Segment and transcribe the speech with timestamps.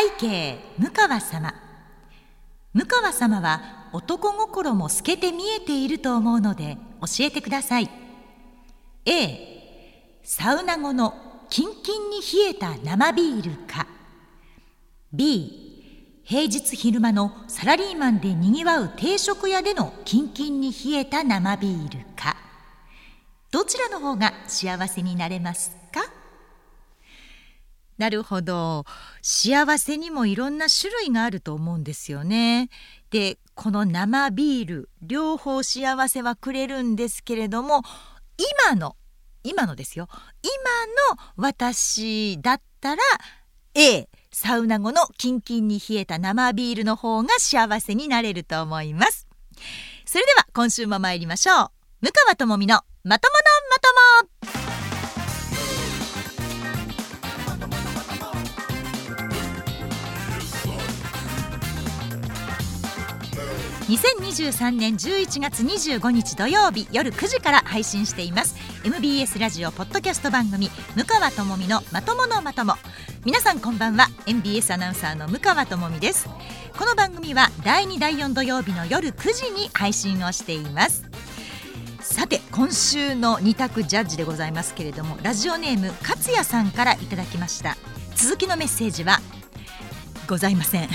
[0.00, 1.52] 背景向川様。
[2.72, 7.90] 向川様は男心も透けて見えていると思うので教えてください。
[9.04, 11.12] A サウナ後の
[11.50, 13.86] キンキンに冷えた生ビールか。
[15.12, 22.36] B 平日昼間のサラリーマンでにぎわう定食屋でのキンキンに冷えた生ビールか。
[23.50, 25.79] どちらの方が幸せになれます？
[28.00, 28.86] なるほど。
[29.20, 32.70] 幸せにもいろんな種類があると思うんですよね。
[33.10, 37.82] でこの生ビール両方幸せはくれるんですけれども
[38.64, 38.96] 今の
[39.44, 40.08] 今のですよ。
[40.42, 43.02] 今の私だったら
[43.74, 49.28] A サウナ後のキンキンに冷えた生ビールの方が幸せになれると思います。
[50.06, 51.70] それでは今週も参りましょう。
[52.00, 53.34] 向川智美のまとも
[54.48, 54.79] のまとも。
[63.90, 68.54] 2023年11月25日土曜日夜9時から配信しています。
[68.84, 72.74] MBS ラジオポッドキャスト番組向川智美のまとものまとも。
[73.24, 74.06] 皆さんこんばんは。
[74.26, 76.28] MBS アナウンサーの向川智美です。
[76.78, 81.04] この番組は第2第4土曜日の夜9時に配信をしています。
[82.00, 87.76] さて今週の2択ジャッジでございますけれどもラジオネーム勝也さんからいただきました。
[88.14, 89.18] 続きのメッセージは
[90.30, 90.88] ございません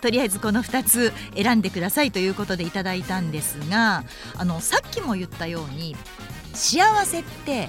[0.00, 4.02] とりあえずこの2つ選んでくださいということでいただいたんですが
[4.36, 5.94] あのさっきも言ったように
[6.54, 7.68] 幸せって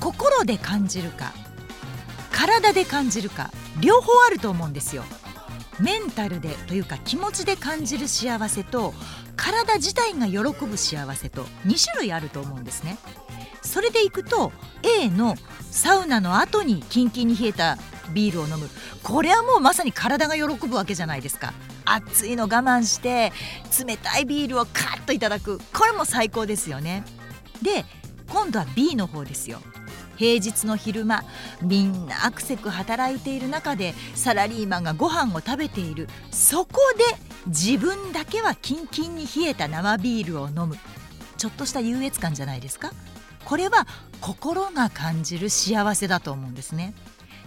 [0.00, 1.32] 心で感じるか
[2.30, 5.04] 体で感じるか両方あると思うんですよ。
[5.80, 8.94] メンタルでというか気持ちで感じる幸せと
[9.36, 12.98] 体自体が喜ぶ幸せと2種類あると思うんですね。
[13.62, 15.36] それでいくと A の
[15.70, 17.78] サウナの後にキンキンに冷えた
[18.12, 18.68] ビールを飲む。
[19.02, 21.52] これはもうまさに体が喜ぶわけじゃないですか。
[21.84, 23.32] 暑いの我慢して
[23.84, 25.58] 冷たいビールをカッといただく。
[25.72, 27.04] これも最高ですよね。
[27.62, 27.84] で
[28.28, 29.60] 今度は B の方ですよ。
[30.16, 31.24] 平日の昼間
[31.62, 36.08] みんなアクセク働いている中でサラリーマンがご飯を食べている。
[36.30, 37.04] そこで
[37.46, 40.78] 自分だけはキンキンに冷えた生ビールを飲む。
[41.36, 42.92] ちょっとした優越感じゃないですか。
[43.44, 43.88] これは
[44.20, 46.94] 心が感じる幸せだと思うんですね。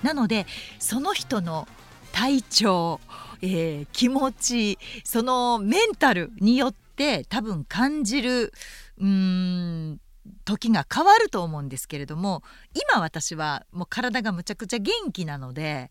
[0.05, 0.45] なので
[0.77, 1.67] その人の
[2.11, 3.01] 体調、
[3.41, 8.53] えー、気持ちそのメンタルによって多分感じる
[8.99, 9.99] うん
[10.45, 12.43] 時が変わると思うんですけれども
[12.91, 15.89] 今私はもう体がむちゃくちゃ元気なので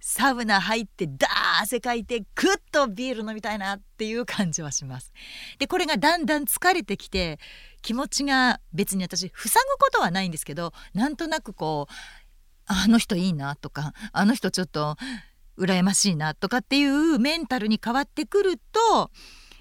[0.00, 5.14] サウナ入ってダー汗かいてクッとビール飲みたいなっていう感じはします。
[5.58, 7.38] でこれがだんだん疲れてきて
[7.80, 11.92] 気持ちが別に私塞ぐことはないんですけどなんとなくこう
[12.66, 14.96] あの人いいなとかあの人ちょっと
[15.58, 19.10] 羨ましいなとかっていうメンタルに変わってくると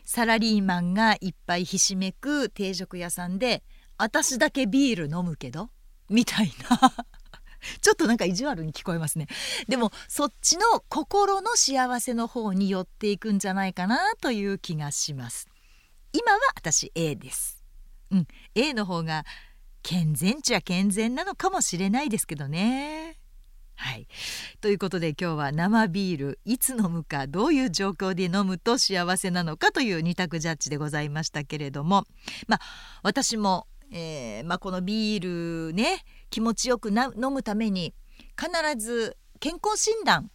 [0.06, 3.64] サラリーマンがいっぱいひしめく定食屋さんで
[3.98, 5.70] 私だけビール飲むけど
[6.10, 6.94] みたいな。
[7.82, 9.28] ちょっとなんか意地悪に聞こえますね。
[9.70, 15.48] でもそっちの心の幸せの方に寄っていくんじゃないかなという気がします。
[16.12, 17.64] 今は私 A です。
[18.12, 18.28] うん。
[18.56, 19.24] A の方が
[19.84, 23.20] 健全っちゃ健全なのかもしれないですけどね。
[23.76, 24.08] はい、
[24.62, 32.06] ということで今日は生ビールいつ飲むかどういう状況で飲むと幸せなのかという二択ジャッジでございましたけれども。
[32.48, 32.60] まあ
[33.04, 37.94] 私も、えーまあ、このビールね気持ちよくな飲むために
[38.40, 40.32] 必ず健康診断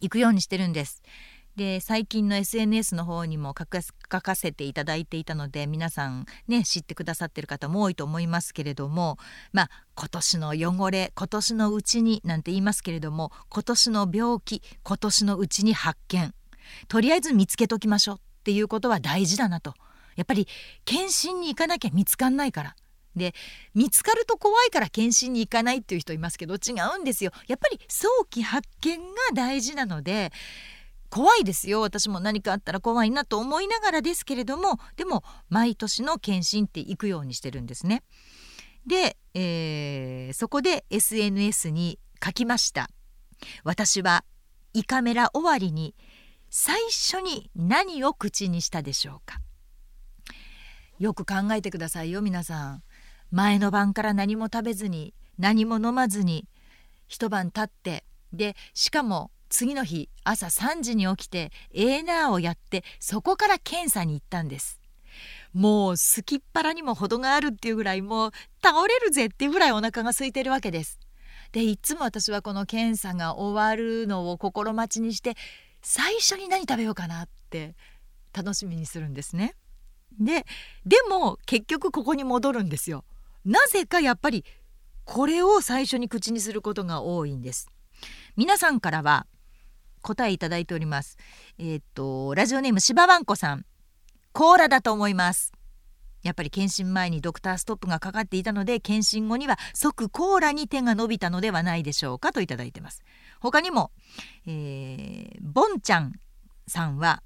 [0.00, 1.02] 行くようにしてるんです。
[1.56, 3.66] で最近の SNS の方にも書
[4.20, 9.18] かせていただいていたので皆さんね知ってくださってる方も多いと思いますけれども
[9.52, 16.34] まあ今年の汚れ今年のうちになんて言いますけれども今年の病気今年のうちに発見。
[16.88, 19.74] とりあえず見つけときましょうっていうことは大事だなと。
[20.16, 20.46] やっぱり
[20.84, 22.76] 検診に行かなきゃ見つかんないから。
[23.14, 23.34] で
[23.74, 27.32] 見つかると怖いから検診に行かないっていう人いますけど違うんですよ。
[27.46, 29.04] やっぱり早期発見が
[29.34, 30.32] 大事なので
[31.12, 31.82] 怖いですよ。
[31.82, 38.02] 私も何かあったら怖いなと思いながらですけれどもでも毎年の検診って行くようにしてるんですね。
[38.86, 42.88] で、えー、そこで SNS に書きました。
[43.62, 44.24] 私は
[44.72, 45.94] 胃カメラ終わりに
[46.48, 49.42] 最初に何を口にしたでしょうか。
[50.98, 52.82] よく考えてくださいよ皆さん。
[53.30, 56.48] 前の晩から何も食べずに何も飲まずに
[57.06, 64.80] 一晩経ってでしかも次の日朝3時に起きてエーナーをやってそこから検査に行ったんです
[65.52, 68.30] もうすきっ腹にも程があるっていうぐらいもう
[68.64, 70.98] 倒れるぜっていうぐらいお腹が空いてるわけです
[71.52, 75.36] でいつも私はこの検査が終わるのを心待ちにして
[75.82, 77.74] 最初に何食べようかなって
[78.32, 79.54] 楽しみにするんですね。
[80.18, 80.46] で
[80.86, 83.04] でも結局ここに戻るんですよ。
[83.44, 84.44] なぜかやっぱり
[85.04, 87.68] これを最初に口にすることが多いんです。
[88.36, 89.26] 皆さんからは
[90.02, 91.16] 答えいただいております。
[91.58, 93.64] えー、っとラジオネームしばわんこさん。
[94.32, 95.52] コーラだと思います。
[96.22, 103.02] やっぱり検診前にドクターストップがかかっていたので検診後には即コーラに手が伸びたのではないでしょうかといただいてます。
[103.40, 103.90] 他にも、
[104.46, 106.12] えー、ボンちゃん
[106.66, 107.22] さんは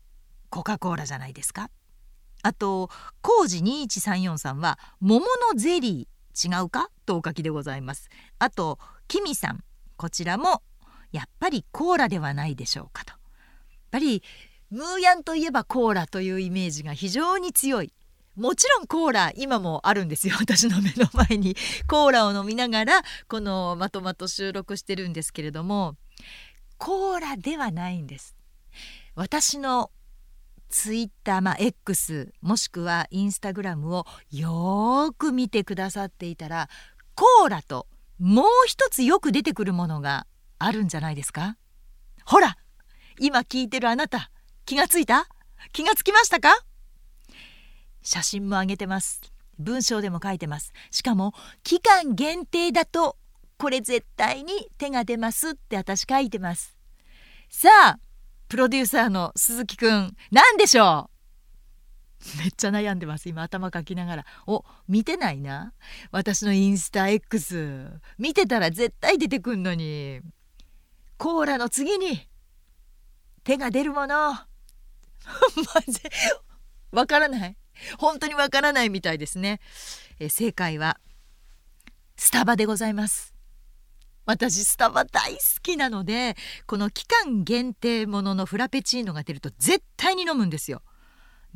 [0.49, 1.71] コカ・コーラじゃないですか。
[2.43, 2.91] あと
[3.23, 5.21] コージ2134さんは桃
[5.53, 8.09] のゼリー違うかとお書きでございます。
[8.39, 8.79] あと
[9.09, 9.63] キミさん。
[9.97, 10.63] こちらも
[11.13, 13.13] やっぱりコーラではないでしょうかと。
[13.13, 13.19] やっ
[13.91, 14.23] ぱり
[14.71, 17.93] ムーヤンといえばコーラというイメージが非常に強い。
[18.35, 20.37] もちろんコーラ今もあるんですよ。
[20.41, 21.57] 私の目の前に。
[21.89, 25.97] コーラを飲みながらこのまとまと収録してるんですけれども。
[26.79, 28.37] コーラではないんです。
[29.15, 29.91] 私の
[30.69, 36.69] ツイッター、まあ、X もしくはインスタグラムをよーく見てくださっていたら
[37.15, 37.87] コーラと
[38.19, 40.27] もう一つよく出てくるものが
[40.59, 41.57] あるんじゃないですか？
[42.25, 42.57] ほら
[43.19, 44.31] 今聞いてるあなた
[44.65, 45.29] 気がついた？
[45.73, 46.51] 気がつきましたか？
[48.03, 49.21] 写真も上げてます。
[49.59, 50.73] 文章でも書いてます。
[50.91, 51.33] しかも
[51.63, 53.17] 期間限定だと
[53.59, 56.77] これ絶対に手が出ますって私書いてます。
[57.49, 57.99] さあ
[58.49, 62.39] プロデューサーの鈴木くん何でしょう？
[62.39, 63.29] めっちゃ悩んでます。
[63.29, 64.25] 今頭かきながら。
[64.47, 65.73] お見てないな。
[66.11, 70.21] 私のインスタ X 見てたら絶対出てくんのに。
[71.19, 72.29] コーラの次に
[73.45, 74.33] 手が出るもの。
[74.35, 74.45] マ
[75.89, 76.01] ジ？
[76.93, 77.57] わからない。
[77.99, 79.61] 本当にわからないみたいですね、
[80.19, 80.99] え正解は
[82.17, 83.35] スタバでございます。
[84.25, 86.37] 私スタバ大好きなので
[86.67, 90.83] この期間限定もののフラペチーノが出ると絶対に飲むんですよ。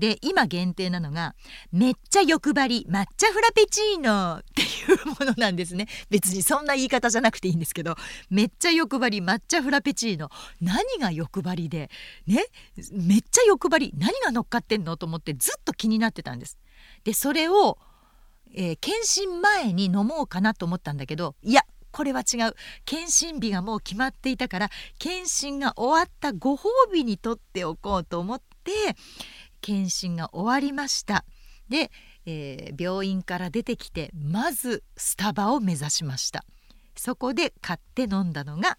[0.01, 1.35] で今限定なのが
[1.71, 4.65] めっちゃ欲張り抹茶フラペチーノってい
[4.95, 5.89] うものなんですね。
[6.09, 7.97] 別にそんな言い方じゃなくていいんですけど
[8.31, 10.31] めっちゃ欲張り抹茶フラペチーノ。
[10.63, 11.91] 何が欲張りで
[12.27, 12.47] ね
[12.93, 16.59] めっちゃ欲張り何が乗っかってんのと思ってずっと気になってたんです。
[17.05, 17.77] でそれを、
[18.55, 21.61] えー、検診前に飲もうかなと思ったんだけどいや
[21.91, 22.55] これは違う。
[22.87, 28.97] 検診日がもう決まっていたから検診が終わったご褒美にとっておこうと思って
[29.61, 31.25] 検診が終わりました。
[31.69, 31.91] で、
[32.27, 36.45] えー、病院から出てきてまずスタバを目指しました。
[36.97, 38.77] そこで買って飲んだのが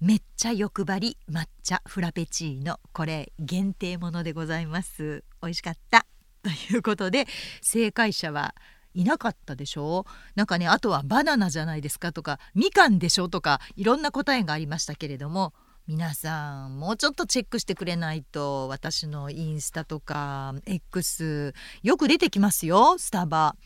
[0.00, 2.78] めっちゃ欲張り抹茶フラペチーノ。
[2.92, 5.24] これ限定ものでございます。
[5.42, 6.06] 美味しかった。
[6.42, 7.26] ということで
[7.62, 8.54] 正解者は
[8.94, 10.06] いなかったでしょ？
[10.34, 13.28] なんかねあとはバナナじゃないですかとかみかんでしょ？
[13.28, 15.52] とかいろんな答えがありましたけれども
[15.88, 23.56] 皆さんもうちょっとチェックしてくれないと私のインスタとか X よく出てきますよスタバ。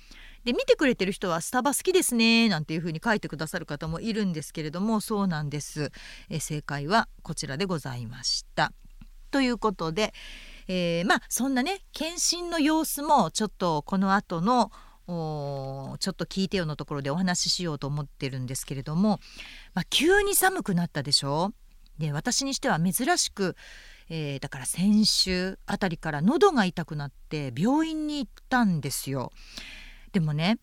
[0.45, 5.91] で見てくれてる人はスタバ好きですねなんていう風に書いてくださる方もいるんですけれどもそうなんです
[6.31, 8.73] え正解はこちらでございました。
[9.33, 10.15] ということで、
[10.69, 14.71] えー、まあそんなね検診の様子もちょっとこの後の
[15.09, 19.19] ちょっと聞いてよのところでお話ししようと思ってるんですけれども、
[19.75, 21.53] まあ、急に寒くなったでしょ？
[21.99, 23.57] で私にしては珍しく、
[24.09, 29.33] えー、だから先週あたりから喉が痛くなって病院に行ったんですよ。
[30.13, 30.59] でもね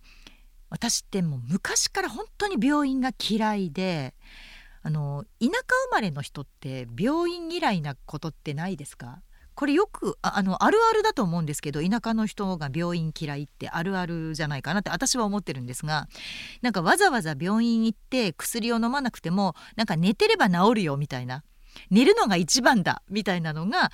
[0.70, 4.14] 私ってもう昔から本当に病院が嫌いで
[4.82, 5.52] あの田舎
[5.90, 9.22] 生まれの人って病院嫌いなことってないですか？
[9.60, 16.08] これよくあのあるあるだと思うんですけど田舎の人が病院嫌いってあるあるじゃないかなって私は思ってるんですが
[16.62, 21.44] なんかわざわざ病院行って薬を飲まなくてもなんか寝てれば治るよみたいな
[21.92, 23.92] 寝るのが一番だみたいなのが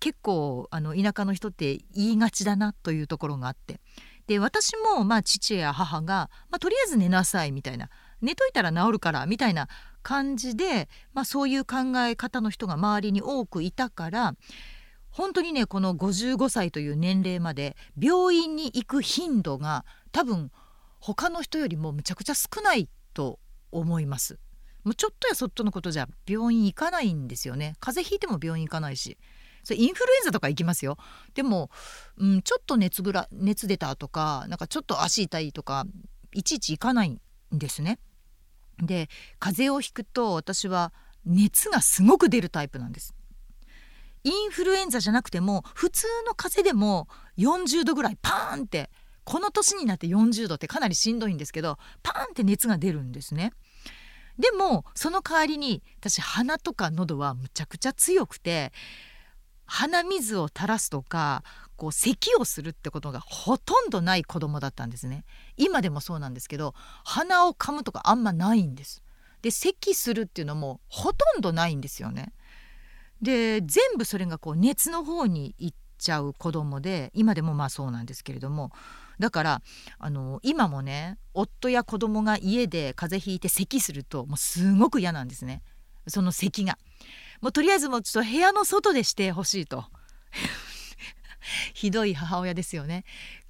[0.00, 3.80] 結構あの田舎の人って言いがちだなというところがあって。
[4.26, 7.90] で私もまあ父や母が、まあ、とりあえず寝なさいみたいな
[8.22, 9.68] 寝といたら治るからみたいな
[10.02, 14.34] 感じで、まあ、そういう考え方の人が周りに多くいたから
[15.14, 20.50] 本当にねこの55歳という年齢まで病院に行く頻度が多分
[20.98, 23.38] 他の人よりもむちゃくちゃ少ないと
[23.70, 24.40] 思います。
[24.82, 27.76] もうちょっとやそっとのことじゃ病院行かないんですよね。
[27.78, 29.16] 風邪ひいても病院行かないし。
[29.62, 30.98] それインフルエンザとか行きますよ。
[31.34, 31.70] でも、
[32.18, 35.86] うん、ちょっと熱ぶら熱出たとかなんかちょっと足痛いとか
[36.32, 37.20] いちいち行かないん
[37.52, 38.00] ですね。
[38.82, 40.92] で風邪をひくと私は
[41.24, 43.14] 熱がすごく出るタイプなんです。
[44.24, 48.90] インフルエンザじゃなくても普通の風邪でも40度ぐらいパーンって
[49.24, 53.52] この年になって40度ってかなりしんどいんですけどパーンって熱が出るんですね。
[54.38, 58.72] でもその代わりに私鼻とか喉はむちゃくちゃ強くて
[59.66, 61.44] 鼻水を垂らすとか
[61.76, 65.24] こう咳をするってことがほとんどない子供だったんですね。
[65.56, 69.02] 今でもそうなんですけど鼻を噛むとかあんまないんです。
[69.42, 72.32] で咳するっていうのもほとんどないんですよね。
[73.22, 78.72] で全部それがこう熱の方に行っちゃう子供で今でもまあそうなんですけれども
[79.18, 79.62] だから
[79.98, 85.62] あの今もね夫や子供が家で風邪ひいて咳するともうすごく嫌なんですね
[86.06, 86.78] その咳が。
[87.40, 89.84] もうとりあえずもうちょっと部屋の外でしてほしいと
[91.74, 93.04] ひどい母親ですよね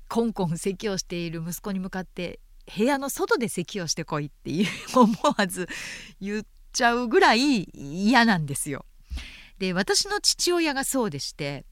[0.08, 2.40] コンコン咳をしている息子に向かって
[2.76, 4.66] 部屋の外で咳をしてこいっていう
[4.98, 5.68] 思わず
[6.20, 8.84] 言っちゃうぐらい嫌なんですよ。
[9.58, 11.64] で私の父親がそうでして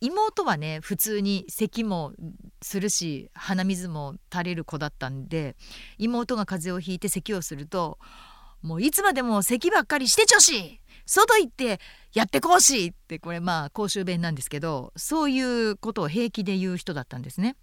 [0.00, 2.12] 妹はね普通に咳も
[2.60, 5.56] するし鼻水も垂れる子だったんで
[5.98, 7.98] 妹が風邪をひいて咳をすると
[8.60, 11.80] 「もういつまでも咳ばっかりしてちょし外行って
[12.12, 17.56] やってこうし!」ってこれまあ公衆弁なんですけどそういうことを平気で言う人だったんですね。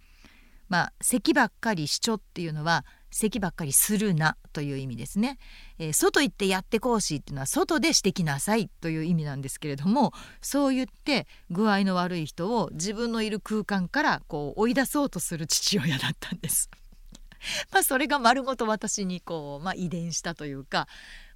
[0.68, 5.38] まあ咳ばっかりしちょっていうのは咳ばっかりするなという意味ですね、
[5.78, 16.70] えー、外行ってやってこうしっていうのは外でしてきなさいという意味なんですけれどもそう言って具合の悪い人を自分のいる空間からこう追い出そうとする父親だったんです。
[17.72, 20.86] まあそれが丸ごと私にこう、まあ、遺伝したというか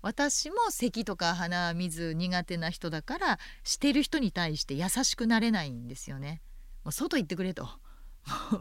[0.02, 6.40] 私も咳とか鼻水苦手な人だからしてる人に対して優しくなれないんですよね。
[6.85, 7.68] もう外行ってくれと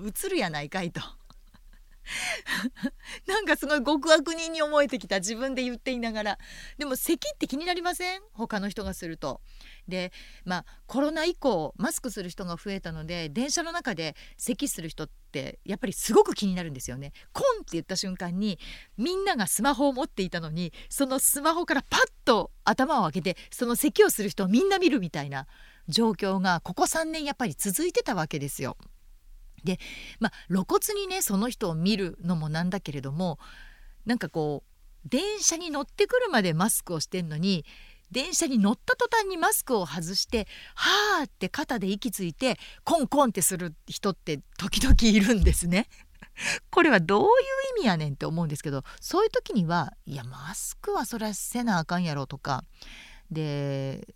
[0.04, 1.02] 映るやないかいと。
[3.28, 6.40] なんかすごい極悪人に思えてきた自分で言っていながら
[6.78, 8.22] でも咳って気になりません？
[8.34, 9.42] 他の人がすると。
[9.88, 10.12] で
[10.46, 17.14] まあコロナ以降マスクする人が増えたので電車の中で咳する人ってやっぱりすごく気になるんですよね。
[17.34, 18.60] コンって言った瞬間に
[18.98, 25.48] みんながスマホを持っていたのにそのスマホからパッと頭を開けてその咳をする人をみんな見るみたいな
[25.88, 28.78] 状況がここ3年やっぱり続いてたわけですよ。
[29.66, 29.80] で
[30.20, 33.40] まあ露骨にねその人を見るのもなんだけれども
[34.06, 37.66] なんかこう電車に乗ってくるまでマスクをしてんのに
[38.12, 45.90] 電車に乗った途端にマスクを外して「はあ」って肩で息ついてコンコンってする人って時々いるんですね。
[46.70, 47.30] これはどういう
[47.78, 52.64] 意味やねんって思うんですけどそういう時にはいやマスクはそりゃせなあかんやろとか
[53.32, 54.08] で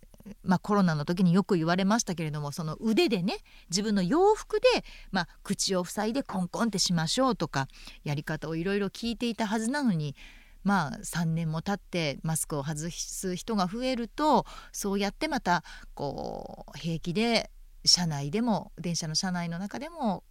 [0.42, 3.38] まあ、コロナの時によく言われましたけれどもその腕でね
[3.70, 4.66] 自分の洋服で、
[5.10, 7.68] まあ、口を塞いでコンコンってしましょうとか
[8.04, 10.14] やり方をいろいろ聞いていたはずなのに
[10.62, 17.50] まあ3年も経ってマスクを外す人が増えるとそうやってまたこう平気で
[17.84, 20.22] 車内でも電車の車内の中でも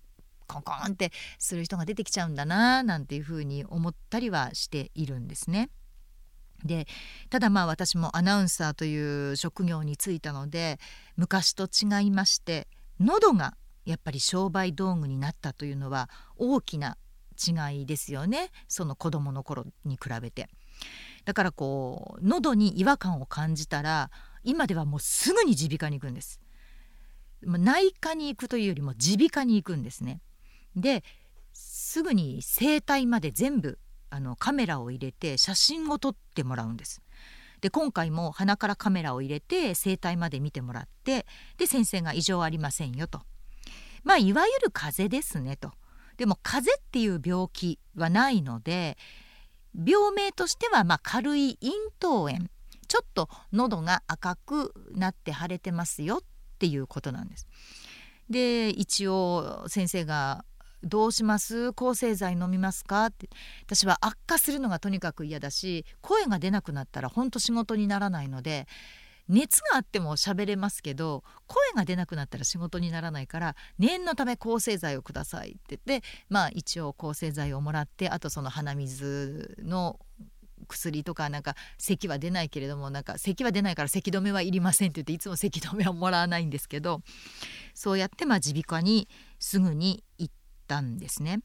[0.47, 5.69] コンコンってする人が出てきちゃうんだななんていうふうに思ったりはしているんですね。
[6.63, 6.87] で
[7.29, 10.79] ただまあ私もアナウンサーという職業に就いたので
[11.15, 12.67] 昔と違いまして
[12.99, 16.97] 喉がやっぱり商売道具になったというのは大きな
[17.39, 20.49] 違いですよねその子供の頃に比べて。
[21.25, 24.09] だからこう喉に違和感を感じたら
[24.43, 26.39] 今ではもうすぐに耳鼻科に行くんです。
[27.41, 30.21] 内科に行くというよりも耳鼻科に行くんですね。
[30.75, 31.03] で
[31.53, 37.01] すぐに声帯まで全部あのカメラを入れて写真を撮ってもらうんです。
[37.61, 41.25] で今回も鼻からカメラを入れて声帯まで見てもらって
[41.57, 43.21] で先生が異常ありませんよと
[44.03, 45.71] まあいわゆる風邪ですねと
[46.17, 48.97] でも風邪っていう病気はないので
[49.75, 52.45] 病名としてはまあ軽い咽頭炎
[52.87, 56.19] ちょっと喉が赤くなって腫れてますよっ
[56.59, 57.47] ていうことなんです。
[58.29, 60.43] で一応先生が
[60.83, 61.73] どうします？
[61.73, 63.29] 抗生剤飲みますか?」って
[63.65, 68.67] 私は悪化するのがとにかく嫌だし声が出なくなったら本当仕事にならないので
[69.27, 79.99] 熱があっても喋れますけど声が出なくなったら仕事にならないから念のため抗生剤をくださいって言ってまあ一応抗生剤をもらってあとその鼻水の
[80.67, 87.01] 薬とかなんか咳は出ないけれどもなんか咳は出ないから咳止めはいりませんって言っていつも咳止めはもらわないんですけど
[87.73, 89.07] そうやってまあ耳鼻科に
[89.39, 90.33] すぐに行っ
[90.69, 91.41] たんですね。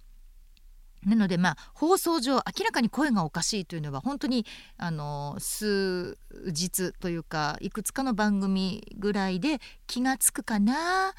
[1.06, 4.46] なのでまあ放送上明らかに声がおかしいというのは本当に
[4.78, 6.16] あの数
[6.46, 11.12] 日というかいくつかの番組ぐらいで気が付くかな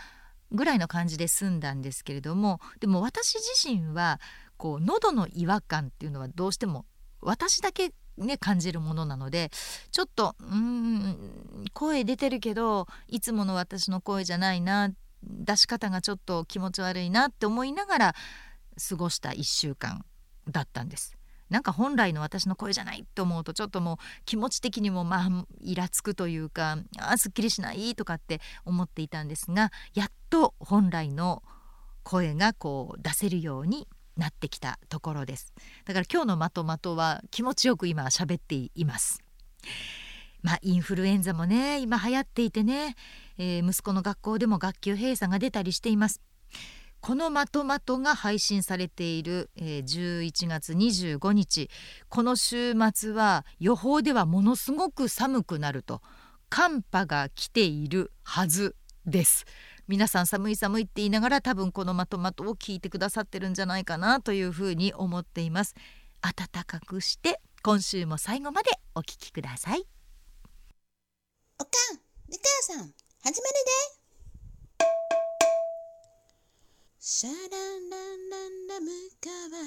[0.52, 4.20] ぐらいの感じで済んだんですけれどもでも私自身は
[4.58, 6.86] こう喉の違和感っていうのはどうしても
[7.22, 9.52] 私だけね感じるものなので
[9.92, 14.94] ちょっとうん声出てるけどいつもの私の声じゃないなっ
[15.28, 18.16] 出し方がちょっと気持ち悪いなって思いながら
[18.90, 20.06] 過ごした1週間
[20.50, 21.16] だったんです。
[21.50, 31.44] なんか本来の私の声じゃないと思うとちょっともう気持ち的にもまあイラつくというかあすっきりしないとかって思っていたんですがやっと本来の
[32.04, 35.54] 声がこう出せるようになってきたところです
[35.86, 39.22] だから今日のまとまとは気持ちよく今喋っています
[40.42, 42.96] まあインフルエンザもね今流行っていてね、
[43.38, 46.22] えー、息子の学校でも学級閉鎖が出たりしています。
[47.02, 51.70] このまとまとが配信されている、えー、11月25日。
[52.10, 56.02] この週末は予報ではものすごく寒くなると。
[56.50, 58.76] 寒波が来ているはず
[59.06, 59.46] です。
[59.88, 65.76] 皆さん寒い寒いって言いながら多分このまとまとを聞いてくださってるんじゃないかなというふうに思っています。
[66.22, 69.86] 暖かくして今週も最後までお聞きください。
[71.60, 72.00] おかん、
[72.30, 72.94] みかやさん、
[73.28, 73.72] 始まるで
[77.00, 79.66] シャランランランラムカワ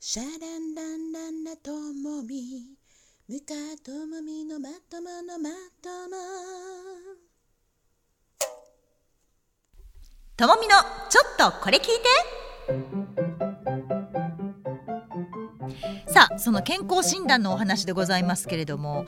[0.00, 0.28] シャラ
[0.58, 2.74] ンランランラともみ
[3.28, 3.54] ムカ
[3.84, 6.16] ともみのまとものまとも
[10.36, 10.74] ともみの
[11.08, 12.08] ちょっとこれ聞いて
[16.10, 19.06] さあその健康診断のお話でございますけれども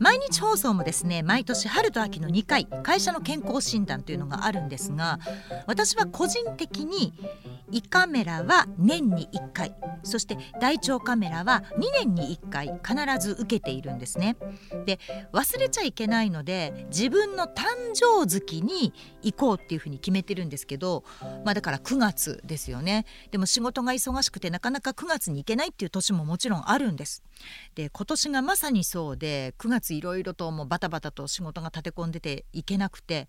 [0.00, 5.20] 毎日放送もですね毎年春と秋の2回会社の健康診断というのがあるんですが
[5.66, 7.12] 私は個人的に
[7.70, 14.36] 胃カメラは年に1回そして大腸カメラは2年に1回必ず受けているんですね。
[14.86, 14.98] で
[15.32, 18.92] 忘れちゃいけないので自分の誕生月に
[19.22, 21.04] 行こうっていうふうに決めてるんですけど、
[21.44, 23.04] まあ、だから9月ですよね。
[23.30, 27.22] でも仕事が忙しくてなかなか9月に行けないっていう年ももちろんあるんです。
[27.74, 33.28] で今年がまさにそうで9月いろいろともうバタバタと仕事が立て込んでて行けなくて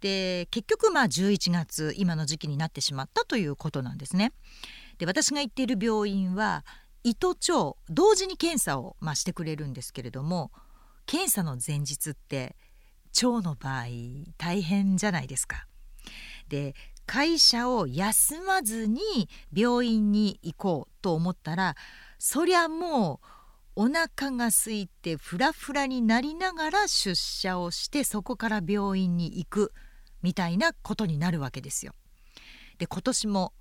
[0.00, 4.32] で結局まあ11月今の時期になってしまったということなんですね。
[4.98, 6.64] で私が行っている病院は
[7.04, 10.50] 胃と腸同時に検査を、まあ、してくれるんですけれども
[11.04, 12.56] 検査の前日って
[13.22, 13.84] 腸の場合
[14.38, 15.66] 大変じゃないですか。
[16.48, 16.74] で
[17.06, 19.00] 会社を休まずに
[19.54, 21.76] 病院に行こうと思ったら
[22.18, 23.20] そりゃも
[23.76, 29.72] うお腹が空いてフラフラになりながら出社をしてそこから病院に行く
[30.22, 31.92] みたいなことになるわけですよ。
[32.78, 33.52] で今年も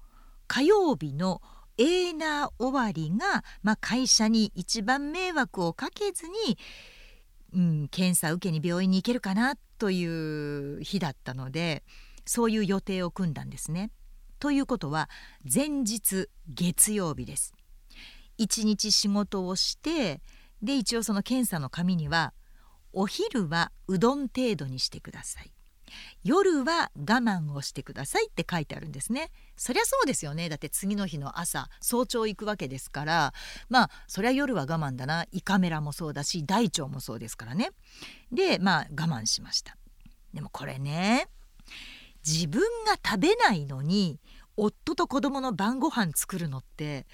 [0.47, 1.41] 火曜日の
[1.77, 6.57] エーナー終わりが、まあ、会社に一番迷惑をかけずに、
[7.53, 11.83] うん、検査受けに病院に行けるかなという日だったので
[12.25, 13.91] そういう予定を組んだんですね。
[14.39, 15.09] ということは
[15.53, 17.53] 前日月曜日です。
[18.37, 20.21] 一日仕事をして
[20.61, 22.33] で一応その検査の紙には
[22.93, 25.51] 「お昼はうどん程度にしてください」
[26.23, 29.31] 夜は我慢をしてくださいって書いてあるんですね。
[29.55, 30.49] そりゃそうですよね。
[30.49, 33.33] だって次の日の朝早朝行くわけですから
[33.69, 35.25] まあそりゃ夜は我慢だな。
[35.31, 37.69] 胃カメラもそうだし大腸もそうですからね。
[38.31, 39.77] でまあ我慢しました。
[40.33, 41.27] でもこれね
[42.25, 44.19] 自分が食べないのに
[44.57, 47.05] 夫と子供の晩ご飯作るのって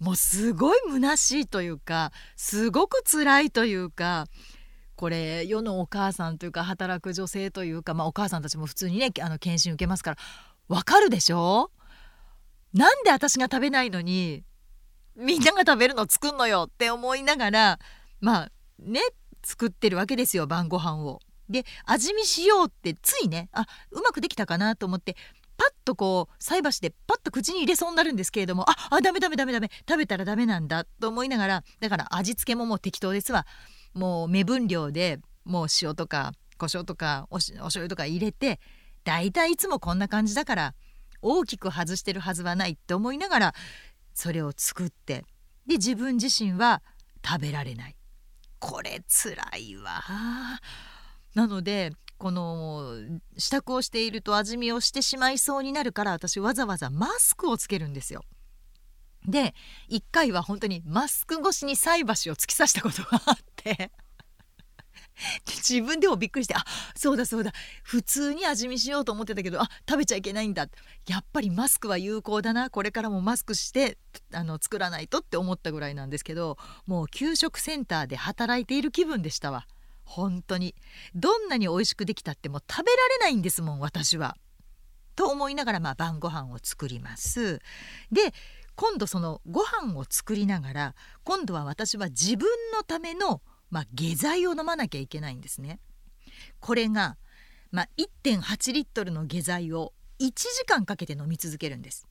[0.00, 4.26] もうすごい虚しいというかすごく辛いというか
[4.96, 10.16] これ世のお母さんというか働く女性というか、まあ、お母さんたちも普通にねあの検診受けますから
[10.68, 11.70] わかるでしょ？
[12.72, 14.44] なんで私が食べないのに
[15.16, 16.66] みんなが食べるの作んのよ？
[16.68, 17.78] って思いながら
[18.20, 19.00] まあね
[19.44, 21.20] 作ってるわけですよ晩ご飯を。
[21.48, 25.16] で味見しようってついねあうまくできたかなと思って
[25.56, 29.70] パッとこう菜箸でパッと口に入れそうになるんですけれどもああダメダメダメダメ。
[29.88, 33.46] 食べたらダメなんだと思いながらだから味付けももう適当ですわ。
[33.92, 38.60] もう目分量でもう塩とか胡椒とかおしお醤油とか入れて
[39.04, 40.74] だいたいいつもこんな感じだから
[41.22, 43.54] 大きく外してるはずはないって思いながら
[44.14, 45.24] それを作って
[45.66, 46.82] で自分自身は
[47.24, 47.96] 食べられない。
[48.58, 50.02] これつらいわ
[51.34, 51.92] なので
[52.24, 52.94] この
[53.36, 58.22] 支度をしていると味見をしてしまいそうになるから私わざわざマスクをつけるんですよ。
[59.28, 59.54] で
[59.90, 63.90] 1回は本当にマスク越しに菜箸を突き刺したことがあって
[65.46, 70.68] 自分でもびっくりしてあそうだそうだ普通に味見しようと思ってたけどあ食べちゃいけないんだ。
[71.06, 72.70] やっぱりマスクは有効だな。
[72.70, 73.98] これからもマスクして
[74.32, 76.56] あの作らないとって思ったぐらいなんですけど
[76.86, 79.66] もう給食センターで働いている気分でしたわ。
[80.04, 80.74] 本当に
[81.14, 84.36] どんなに美味しくできたっても食べられないんですもん私は。
[85.16, 87.60] と思いながらまあ晩ご飯を作ります。
[88.10, 88.32] で
[88.76, 93.40] 今度そのご飯を作りながら今度は私は自分のための、
[93.70, 95.78] まあ、下剤を飲まなきゃいけないんですね。
[96.60, 97.16] これが、
[97.70, 102.08] まあ、1.8リットルの下剤を1時間かけて飲み続けるんです。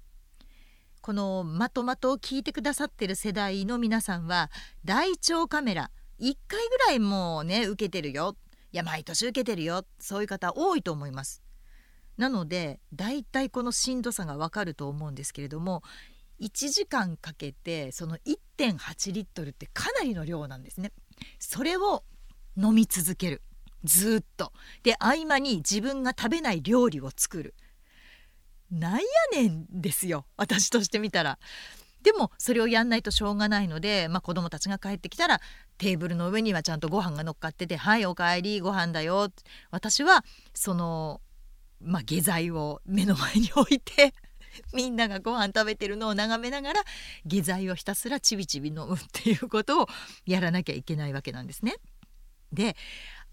[1.01, 4.49] このまとまとを聞いてくださってる世代の皆さんは
[4.85, 5.91] 大腸カメラ
[6.23, 8.37] 1回ぐらいもうね受けてるよ。
[8.71, 9.85] いや毎年受けてるよ。
[9.99, 11.43] そういう方多いと思います。
[12.17, 15.83] なのでだいたいこのしんどさがわかると思うんですけれども
[16.39, 20.93] 1時間かけてその1.8リットルってかなりの量なんですね。
[21.39, 22.05] それを
[22.55, 23.41] 飲み続ける。
[23.83, 24.53] ずっと。
[24.83, 27.53] で合間に自分が食べない料理を作る。
[28.71, 28.99] なんや
[29.33, 31.37] ねんですよ私としてみたら。
[32.03, 35.39] でもそれをやんないとしょうがないので、まあ、子供たちが帰ってきたら
[35.77, 39.31] テーブルの上にはちゃんとご飯が乗っかってて「はいおかえりご飯だよ」
[39.71, 41.21] 私はその、
[41.81, 44.13] まあ、下剤を目の前に置いて
[44.73, 46.83] みんながご飯食べてるのを眺めながら
[47.25, 49.87] 下剤をひたすらちびちび飲むっていうことを
[50.25, 51.75] やらなきゃいけないわけなんですね。
[52.51, 52.75] で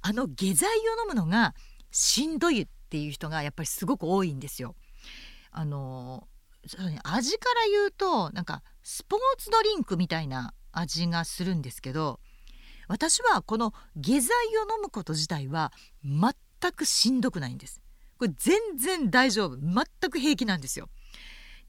[0.00, 1.54] あの下剤を飲むのが
[1.90, 4.76] しんどいっていう人がやっぱりすごく多いんですよ。
[5.50, 6.28] あの、
[7.02, 12.20] 味から言うとなんかスポーツドリンクみたいな味がするんですけど
[12.88, 15.72] 私はこの下剤を飲むこと自体は
[16.04, 17.80] 全くしんどくないんです。
[18.18, 19.56] これ全然大丈夫。
[19.56, 20.88] 全く平気なんですよ。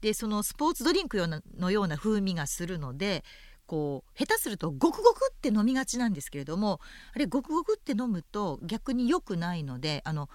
[0.00, 1.24] でそのスポーツドリンク
[1.56, 3.24] のような風味がするので
[3.66, 6.80] こう下手するとゴクゴクって飲みがちなんですけれども
[7.14, 10.28] あれゴクゴクって飲むと逆に良くないのであの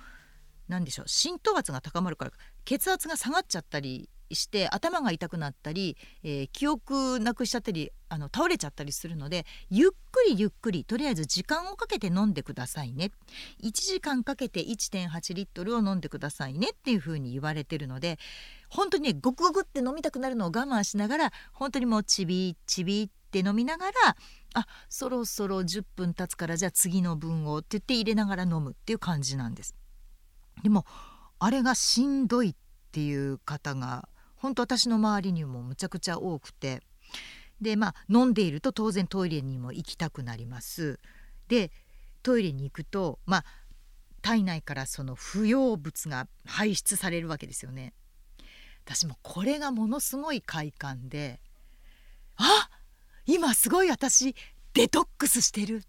[0.70, 2.32] 何でしょう浸透圧が高まるから
[2.64, 13.12] 血圧が下がっちゃったりして頭が痛くなったり、えー、記憶なくしちゃったりあの倒れちゃったりするのでゆっくりゆっくりとりあえず時間をかけて飲んでくださいね
[13.64, 18.18] 1時間かけて1.8リットルを飲んでくださいねっていうふうに言われてるので
[18.70, 23.92] 本当にねごくごくって飲みたくなるのを我慢しながら本当にもうちびちびって飲みながら
[24.54, 29.76] あそろそろ10分経つからじゃあ次の分をって言って入れながら飲むっていう感じなんです。
[30.64, 30.86] でも
[31.40, 32.56] あれがしんどいっ
[32.92, 36.82] ていう方が本当私の周りにもむちゃくちゃ多くて。
[37.62, 41.00] でまあ飲んでいると当然トイレにも行きたくなります。
[41.48, 41.72] で
[42.24, 43.46] トイレに行くとまあ
[44.22, 47.94] 体内からその不要物が排出されるわけですよね。
[48.86, 51.42] 私もこれがものすごい快感で
[52.36, 52.70] あ
[53.26, 54.36] 今すごい私
[54.74, 55.84] デトックスしてる。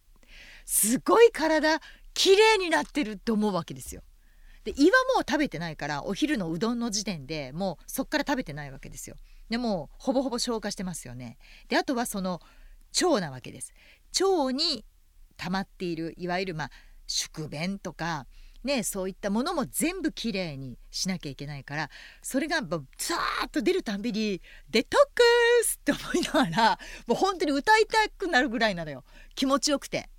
[0.65, 1.81] すごい体
[2.15, 4.03] 綺麗になってるって思うわけですよ。
[4.69, 9.17] で胃はもう食べてないからお昼のうどんの時点でもうそっから食べてないわけですよ
[9.49, 12.43] でもほぼほぼ消化してますよねであとはその
[13.01, 13.73] 腸なわけです
[14.21, 14.85] 腸に
[15.39, 16.71] 溜まっているいわゆるまあ
[17.07, 18.27] 宿便とか
[18.65, 21.91] ね、そういったものも全部きれいにしなきゃいけないから
[22.23, 25.23] それがザーッと出るたんびに「デトック
[25.65, 29.05] ス!」って思いながらもう本当に歌いたくなるぐらいなのよ
[29.37, 30.11] 気持ちよくて。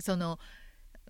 [0.00, 0.38] その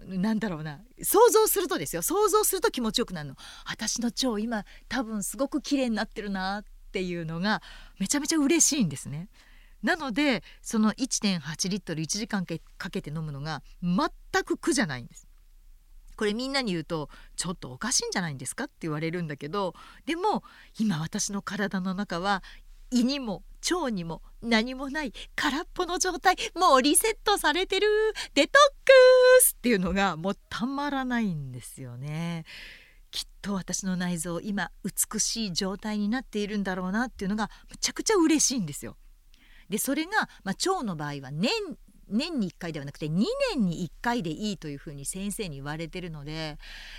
[0.06, 7.62] なんだろうな想像するとですよ想像すると気持ちよくなるの私の腸今多分すごく綺麗になってるなっていうのが
[7.98, 9.28] めちゃめちゃ嬉しいんですね。
[9.82, 14.08] なのでその1.8リットル1時間かけて飲むのが全
[14.44, 15.26] く苦じゃないんです。
[16.16, 18.64] これみんなに言うとちょっとおかしいんじゃないんですか？
[18.64, 20.42] って言われるんだけどでも
[20.80, 22.42] 今私の体の中は
[22.90, 27.88] 胃にも腸にも何もない空っぽの状態もうリセットされてる
[28.34, 28.52] デトッ
[28.84, 28.92] ク
[29.40, 32.44] スっていうのがもうたまらないんですよね。
[33.10, 38.96] きっと私の内臓今美しい状態になっているんだろうなっていうのがむちゃくちゃ嬉しいんですよ。
[39.68, 41.50] でそれが、まあ、腸の場合は年
[42.10, 43.24] 年に1回ではなくて2
[43.54, 46.58] 年に1回でいいというふうに先生に言われてるので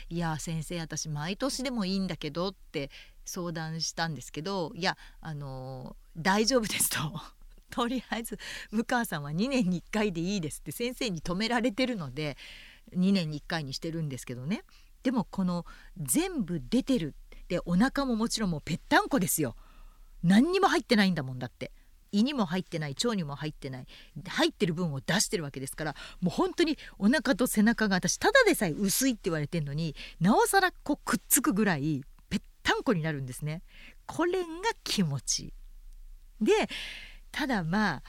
[0.09, 2.91] いや先生私毎年でもいいんだけどって
[3.29, 6.97] 相談したんですけどいやあの大丈夫ですと。
[7.69, 8.39] とりあえず
[8.71, 12.35] 向川さんは2年に1回でいいですって先生に止められてるので
[12.95, 14.63] 2年に1回にしてるんですけどね。
[15.03, 15.65] でもこの
[15.97, 17.15] 全部出てる
[17.47, 19.55] でお腹ももちろんもうぺったんこですよ。
[20.23, 21.71] 何にも入ってないんだもんだって。
[22.11, 23.85] 胃にも入ってない腸にも入ってない
[24.27, 32.03] 入ってる分を出してるわけですからもう本当にお腹と背中が私ただでさえ薄いって言われてんのになおさらこうくっつくぐらい
[32.79, 33.61] んこになるんですね。
[34.05, 34.47] これが
[34.83, 35.43] 気持ち。
[35.43, 35.47] い
[36.41, 36.53] いで
[37.31, 38.03] ただまあ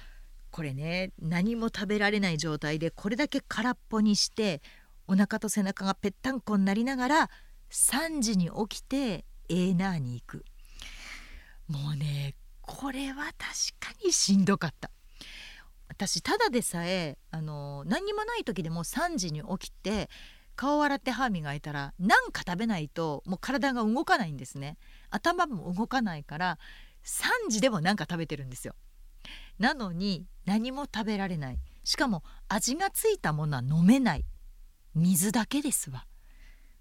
[0.51, 4.63] これね何も食べられない状態でこれだけ空っぽにして
[5.07, 7.31] お腹と背中がぺったんこになりながら
[7.71, 10.45] 3時に起きてエーナーに行く。
[11.69, 13.35] もうねこれは確
[13.81, 14.91] かにしんどかった。
[15.89, 20.09] 私ただでさえあの何にもない時でも3時に起きて
[20.61, 24.77] 顔洗って歯磨いたら何か食べないともう体が動かないんですね。
[25.09, 26.59] 頭も動かないから
[27.03, 28.75] 3時でも何か食べてるんですよ。
[29.59, 31.59] なのに何も食べられない。
[31.83, 34.27] しかも味がついたものは飲めない。
[34.95, 36.05] 水だけですわ。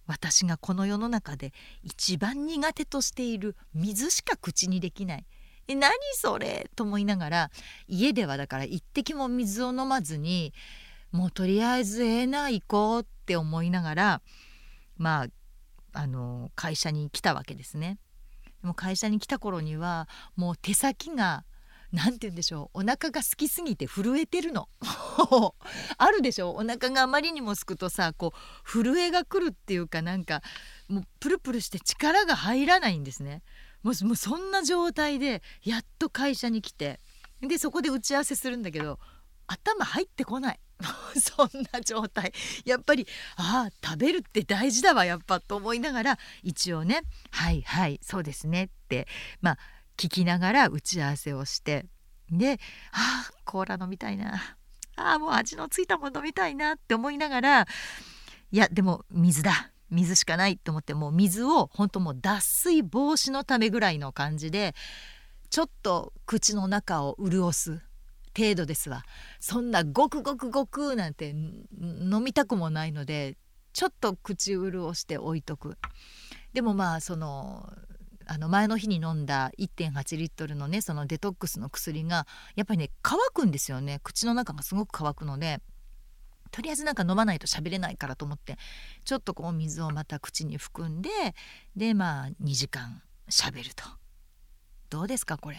[0.08, 5.26] 私がこの世の中で一番苦手としている水しか口にできない。
[5.70, 6.70] 何それ？
[6.76, 7.52] と思いながら
[7.88, 10.54] 家ではだから一滴も水を飲まずに
[11.12, 14.22] もうとりあえずええな行こうって思いながら
[14.98, 15.28] まあ
[15.94, 17.98] あの会社に来たわけですね。
[18.62, 21.46] でも会社に来た頃にはもう手先が
[21.92, 24.70] 何て言うんでしょうお腹が空きすぎて震えてるの。
[25.98, 26.52] あるでしょ？
[26.52, 30.44] お腹があまりにもすくとさこう震えが来るっていうかなんか
[30.88, 33.42] もうプルプルして力が入らないんですね。
[33.82, 37.00] もうそんな状態でやっと会社に来て。
[37.42, 39.00] でそこで打ち合わせするんだけど
[39.48, 40.60] 頭入ってこない。
[41.20, 42.34] そんな状態。
[42.66, 49.08] やっぱりああ食べるって大事だわやっぱと思いながら一応ね「はいはいそうですね」って
[49.42, 49.58] まあ
[49.98, 51.86] 聞きながら打ち合わせをして
[52.30, 52.60] で
[52.92, 54.56] 「ああコーラ飲みたいな。
[54.96, 57.68] ああもう味のついたもの飲みたいな」って思いながら
[58.52, 59.72] いやでも水だ。
[59.92, 64.76] 水しかないと思ってもう水を本当もう脱水防止のためぐらいの感じで
[65.50, 67.82] ちょっと口の中を潤す
[68.38, 69.04] 程度ですわ。
[69.40, 73.38] そんなごくごくごくなんて飲みたくもないので
[73.74, 75.78] ちょっと口潤して置いとく。
[76.54, 77.72] でもまあその
[78.26, 84.00] あの前の日に飲んだ1.8リットルのねそのデトックスの薬がやっぱりね乾くんですよね。
[84.04, 85.60] 口の中がすごく乾くので
[86.52, 88.58] とりあえずなんか飲まないと喋れないからと思って
[89.04, 91.10] ちょっとこう水をまた口に含んで
[91.76, 93.84] でまあ2時間喋ると。
[94.90, 95.58] どうですかこれ？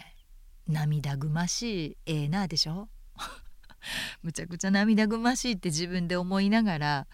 [0.70, 2.88] 涙ぐましいええなでしょ？
[4.22, 7.06] むちゃくちゃ涙ぐましいって自分で思いながら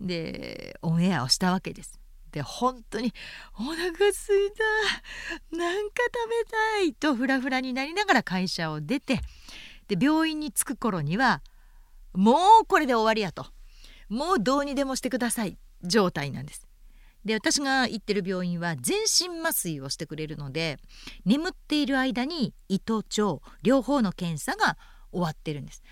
[0.00, 2.00] でオンエアをしたわけです。
[2.32, 3.14] で本当に
[3.58, 4.50] お腹すい
[5.50, 9.20] たなんか食べたいとフラフラになりながら会社を出て
[9.88, 11.42] で病院に着く頃には
[12.12, 13.46] もうこれで終わりやと
[14.08, 16.65] もうどうにでもしてください状態なんです。
[17.26, 20.78] で私が行ってる病院は全身麻酔をしてくれるので
[21.24, 24.78] 眠っている間に胃と腸両方の検査が
[25.10, 25.82] 終わってるんです。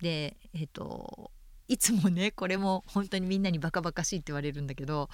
[0.00, 1.30] でえっ、ー、と
[1.68, 5.10] いつもねこれも本当にみんなにバカバカしいって言われるんだけど、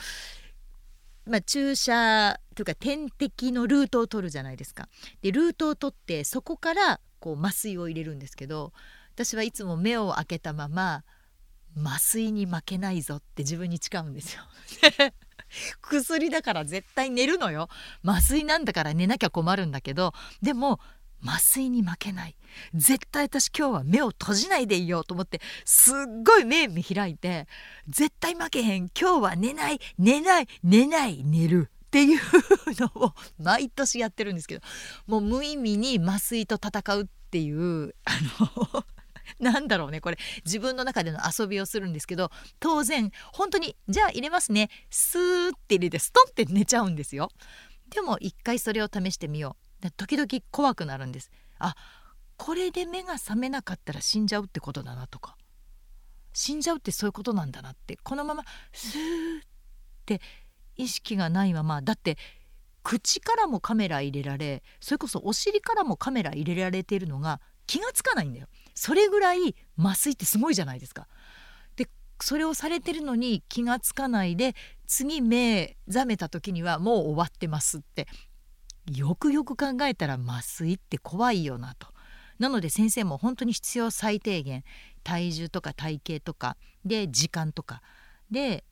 [1.26, 4.88] まあ、注射というか点滴のルートを取るじゃないですか。
[5.22, 8.72] でルートを取ってそこからこう麻酔を入れるんですけど
[9.16, 11.02] 私はいつも目を開けたまま
[11.76, 14.42] 麻酔に負けないぞって自分に誓うんですよ。
[15.80, 17.68] 薬だから絶対寝るのよ。
[18.04, 20.12] 麻酔なんだから寝なきゃ困るんだけど
[20.42, 20.80] でも
[21.24, 22.36] 麻酔に負けない。
[22.74, 27.48] 絶対私今日は目を閉じないでいようと思ってすっごい目見開いて
[27.88, 28.88] 絶対負けへん。
[28.98, 29.80] 今日は寝ない。
[29.98, 30.48] 寝ない。
[30.62, 31.22] 寝ない。
[31.24, 31.70] 寝る。
[31.86, 32.20] っていう
[32.80, 34.66] のを 毎年やってるんですけど
[35.06, 38.10] もう無意味に麻酔と戦うっていうあ
[38.74, 38.84] の
[39.40, 40.18] なんだろうねこれ。
[40.44, 44.70] 自分の中での遊びをするんですけど当然本当にじゃあ入れますね。
[44.90, 47.30] スーって入れてストンって寝ちゃうんですよ。
[47.90, 49.90] でも一回それを試してみよう。
[49.92, 51.30] 時々怖くなるんです。
[51.58, 51.74] あ
[52.36, 55.36] これで目が覚めなかったら死んじゃうってことだなとか。
[56.32, 57.96] 死んじゃうってそういうことなんだなって。
[58.02, 59.42] このままスーっ
[60.06, 60.20] て
[60.76, 61.82] 意識がないまま。
[61.82, 62.18] だって
[62.82, 68.48] 口からもカメラ入れられそれこそお尻からもカメラ入れられているのが気がつかないんだよ。
[68.74, 71.06] それぐらい麻酔ってすごいじゃないですか。
[71.76, 71.88] で
[72.20, 74.54] それをされてるのに気がつかないで
[74.86, 78.06] 次目覚めた時にはもう終わってますって
[78.94, 81.88] よくよく考えたら麻酔って怖いよなと。
[82.38, 84.64] なので先生も本当に必要最低限
[85.04, 87.80] 体重とか体型とかで時間とか
[88.30, 88.64] で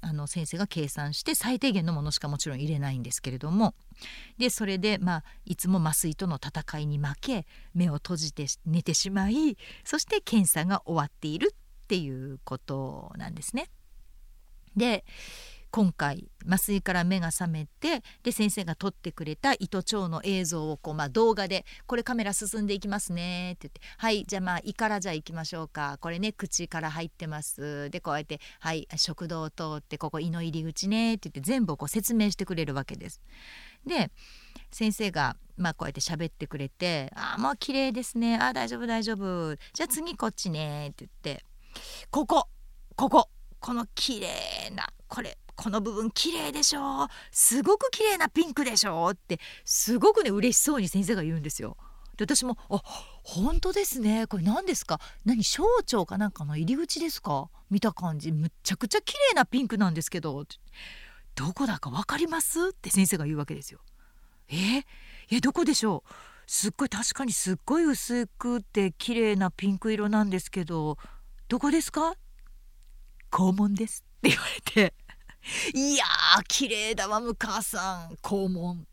[0.00, 3.74] あの先生が計算して最低限のものしかもちろん入れないんですけれども
[4.38, 13.68] でそれで、まあ、いつも麻酔との戦いに負け目を閉じて寝てしまいそして検査が終わっているっていうことなんですね。
[14.76, 15.04] で
[15.76, 25.98] 今回麻酔から目が覚めてで先生が撮ってくれた糸腸の映像をこう、まあ、動画で「これカメラ進んでいきますね」って言って「はいじゃあまあ胃からじゃあ行きましょうか。
[26.00, 33.20] これね口から入ってます」でこうやって「はい食道を通ってここ胃の入り口ね」って言って全部こう説明してくれるわけです。
[33.86, 34.10] で
[34.70, 38.38] 先生がまあこうやって喋ってくれて「ああもう綺麗ですね。
[38.38, 39.54] ああ大丈夫大丈夫。
[39.74, 41.44] じゃあ次こっちね」って言って
[42.10, 42.48] 「ここ
[42.96, 43.28] ここ
[43.60, 45.36] この綺麗なこれ。
[45.56, 51.76] この部分綺麗でしょすごく綺麗なピンクでしょってすごくね嬉しそうに先生が言うんですよ。
[52.16, 52.82] で私も「あ
[53.22, 54.26] 本当ですね。
[54.26, 55.00] これ何ですか？
[55.24, 57.48] 何小腸かなんかの入り口ですか？
[57.70, 58.32] 見た感じ。
[58.32, 60.44] むっちゃくちゃ綺麗なピンクなんですけど。
[61.34, 63.80] どこだか分かります?」って先生が言うわけですよ。
[64.48, 64.84] え？
[65.30, 66.10] えどこでしょう？
[66.46, 70.96] すっごい確かにすっごい薄くて綺麗なピンク色なんですけど
[71.48, 72.14] どこですか？
[73.30, 74.94] 肛門ですって言われて。
[75.74, 78.86] いやー綺麗だわ向川さん肛門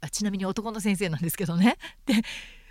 [0.00, 2.14] あちなみに男の先生なんですけどね で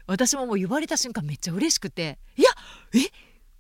[0.06, 2.50] 私ももう言われた瞬間めっちゃ嬉しくて「いや
[2.94, 3.00] え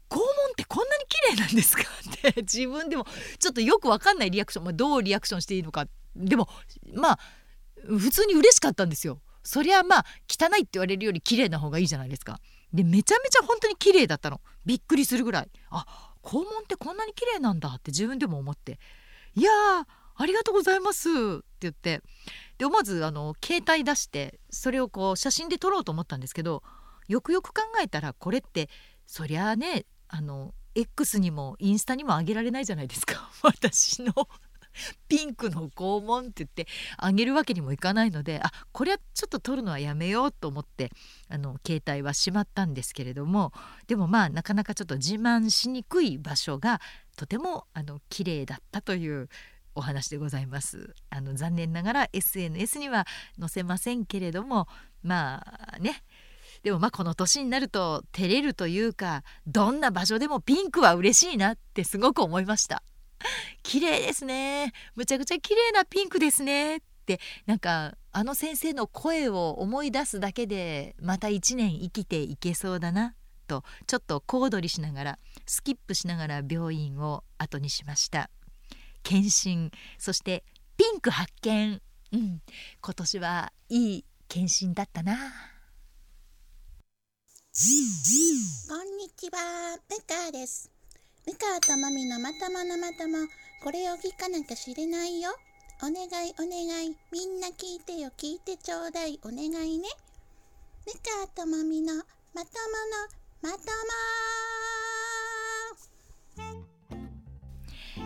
[0.09, 1.83] 肛門ってこんなに綺麗なんですか?
[2.09, 3.05] 」って自分でも
[3.39, 6.49] ちょっとよくわかんないリアクション、まあ、どうリアクションしていいのかでも
[6.93, 7.19] まあ
[7.85, 9.21] 普通に嬉しかったんですよ。
[9.43, 12.41] そりゃまあ汚いって言われるより綺麗な方がいいじゃないですか。
[12.73, 15.85] でめちゃめちゃ本当に綺麗だったのびっくりするぐらいあ
[16.21, 18.77] 肛門ってこんなに綺麗なんだって自分でも思って
[19.37, 19.51] いや
[20.15, 21.09] ありがとうございます。
[21.09, 22.01] って言って。
[22.57, 26.63] で思わずあの携帯出してそれをこう写真で撮ろうと思ったんですけど
[27.07, 28.67] よくよく考えたらこれって
[29.05, 33.29] そりゃあねあの X にもインスタにも上げられないじゃないですか。
[33.43, 34.13] 私の
[35.07, 40.91] ピンクの肛門って言ってあげるわけにもいかないのであこれはちょっと撮るのはやめようと思って
[41.29, 43.51] あの携帯はしまったんですけれども
[43.87, 46.81] でもまあなかなかちょっと自慢しにくい場所が
[47.15, 49.29] とてもあの綺麗だったという
[49.77, 50.95] お話でございます。
[51.11, 53.05] あの残念ながら SNS には
[53.39, 54.67] 載せませんけれども
[55.03, 56.03] まあね。
[56.63, 62.81] でもまあこの年になると照れるというかどんな場所でもピンクは嬉しいなってすごく思いました。
[63.63, 64.73] 綺麗ですね。
[64.95, 73.15] むちゃくちゃ綺麗なピンクですねってなんかあの先生の声を思い出すだけでまた一年生きていけそうだな。
[73.47, 78.29] とちょっと小躍りしながらスキップしながら病院を後にしました。
[79.03, 80.43] 検診そして
[80.75, 81.81] ピンク発見。
[82.13, 82.41] うん。
[82.81, 85.17] 今年はいい検診だったな。
[88.69, 90.76] こんにちは、ムカです。
[91.27, 93.27] ムカともみのまとものまとも、
[93.61, 95.35] これを聞かなきゃ知れないよ。
[95.83, 99.37] お願いお願い、みんな聞いてよ、聞いてちょうだい、お願
[99.69, 99.89] いね。
[100.87, 102.47] ムカともみのまと
[103.43, 103.65] ものまと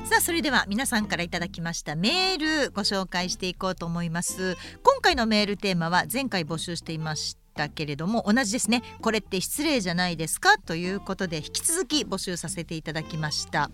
[0.05, 4.57] さあそれでは皆さんからいただきましたメールご紹介していこうと思います。
[4.84, 8.82] 今回のメールテーマは前回募集していましたけれども同じですね。
[9.02, 10.58] これって失礼じゃないですか？
[10.58, 13.69] ということで引き続き募集させていただきました。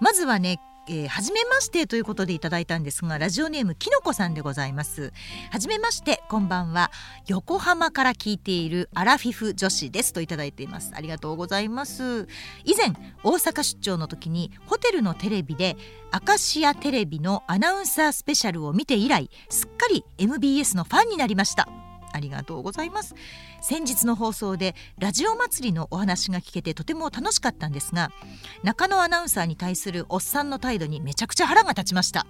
[0.00, 5.12] まずはねえー、初めましてということでいただいたんですがラジオネームきのこさんでございます。
[5.50, 6.92] 初めましてこんばんは。
[7.26, 10.12] 横浜から聞いているアラフィフ女子です。
[10.12, 10.92] といただいています。
[10.94, 12.28] ありがとうございます。
[12.64, 12.92] 以前
[13.24, 15.76] 大阪出張の時にホテルのテレビで
[16.12, 21.85] アカシアテレビのアナウンサースペシャルを見て以来すっかり MBS のファンになりました。
[22.16, 23.14] ありがとうございます。
[23.60, 28.10] 先日の放送でラジオ祭りのお話が聞けてとても楽しかったんですが
[28.62, 32.26] 中野アナウンサーに対するおっさんの態度にめちゃくちゃ腹が立ちました。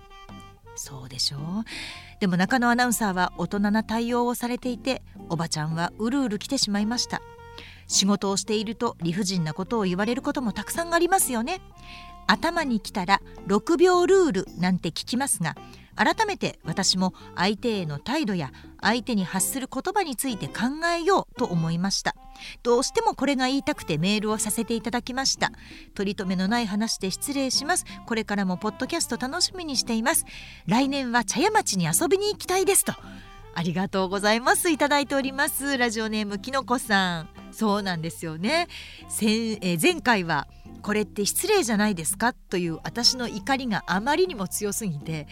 [0.74, 1.40] そうでしょう。
[2.20, 7.22] でも中野アナウンサーは大人な対応をされていておばちゃんはうるうる来てしまいました。
[7.86, 11.60] 仕事をしていると理不尽なことを言われることもたくさんありますよね。
[12.26, 15.54] 頭に来たら6秒ルールなんて聞きますが
[15.96, 22.14] 改めて私も相手への態度や相手に発する言葉について考えようと思いました。
[22.62, 25.50] どうしてもこれが言いたくてメールをさせていただきました。
[25.94, 27.84] 取り留めのない話で失礼します。
[28.06, 30.26] これからもポッドキャスト楽しみにしています。
[30.66, 32.92] 来年は茶屋町に遊びに行きたいですと。
[33.54, 34.68] ありがとうございます。
[34.68, 35.78] いただいております。
[35.78, 37.28] ラジオネームきのこさん。
[37.52, 38.68] そうなんですよね。
[39.08, 40.46] 先、え、前回は
[40.82, 42.34] これって失礼じゃないですか？
[42.34, 45.26] という私の怒りがあまりにも強すぎて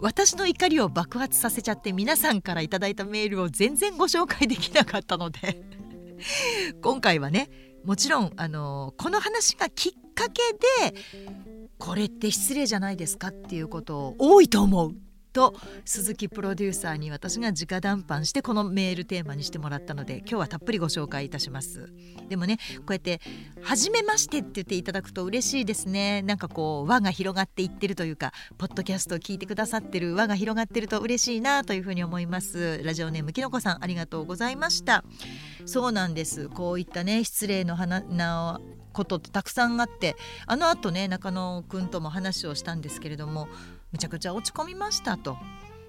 [0.00, 5.62] 私の怒りを爆発させちゃって皆さんから頂いたメールを全然ご紹介できなかったので。
[6.82, 7.50] 今回はね
[7.84, 10.42] もちろんあのこの話がきっかけ
[10.82, 10.94] で
[11.78, 14.94] これって失礼じゃないですかっていうことを多いと思う。
[15.32, 21.92] と鈴木プロデューサーに私が直談判してこのメールテーマにしてもらったので今日はたっぷりご紹介いたします。
[22.28, 23.20] でもねこうやって
[23.62, 26.22] 「初めまして」って言っていただくと嬉しいですね。
[26.22, 32.82] なんかこう輪が広がっていってるというかポッドキャストを聞いてくださってる輪が広がってると嬉しいなというふうに思います。
[32.84, 35.04] ラジオネームきのこさんありがとうございました。
[35.66, 36.48] そうなんです。
[36.48, 38.60] こういったね失礼の花な
[38.92, 40.16] ことってたくさんあって
[40.46, 43.48] あのあとね中野くんとも話をしたんですけれども
[43.92, 45.36] むちゃくちゃ落ち込みましたと。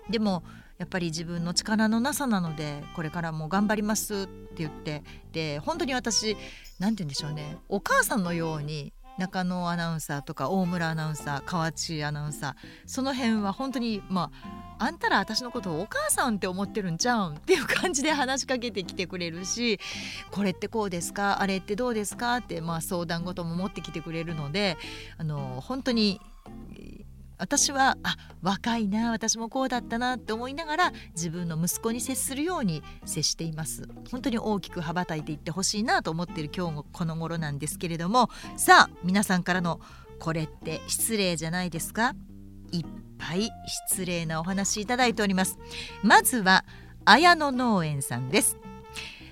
[0.09, 0.43] でも
[0.77, 5.03] やっぱり自分の力のなさなのでこれからも頑張りますって言って。
[5.31, 6.35] で本当に私
[6.79, 7.57] 何て言うんでしょうね。
[7.69, 12.55] お母さんのように中野アナウンサーとか大村アナウンサー河内アナウンサー。
[12.87, 14.31] その辺は本当にま
[14.79, 19.79] ああんたら私のことをお母さんって思ってるんちゃうんっていう感じで話しかけてきてくれるし
[20.31, 21.39] これってこうですか？
[21.39, 22.37] あれってどうですか？
[22.37, 24.77] ってまあ相談事も持ってきてくれるので
[25.19, 26.19] あの本当に
[27.41, 33.89] 私はあ若いな私もこうだったなって思いながら自分の息子に接するように接しています。
[34.11, 38.29] 本当に大きく羽ばたいていってほしいなと思っている今日もこの頃なんですけれども。
[38.57, 39.81] さあ皆さんからの
[40.19, 42.13] これって失礼じゃないですか？
[42.71, 42.85] いっ
[43.17, 43.49] ぱい
[43.87, 45.57] 失礼なお話いただいております。
[46.03, 46.63] まずは
[47.05, 48.55] 綾野農園さんです。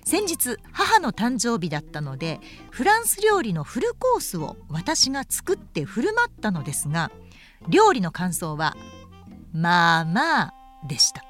[0.03, 2.39] 先日母の誕生日だったので
[2.71, 7.11] フランス料理のフルコースを私が作って振る舞ったのですが
[7.67, 8.75] 料理の感想は
[9.51, 10.53] まあまあ
[10.87, 11.23] でした。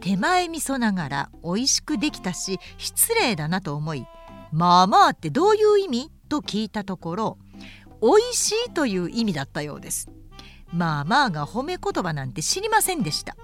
[0.00, 4.06] 手前味噌ながら美味しくできたし失礼だなと思い
[4.52, 6.10] まあまあってどういう意味？
[6.28, 7.38] と聞いたところ
[8.02, 10.08] 美味しいという意味だったようです。
[10.72, 13.34] まあまあが褒め言葉なんて知りませんでした。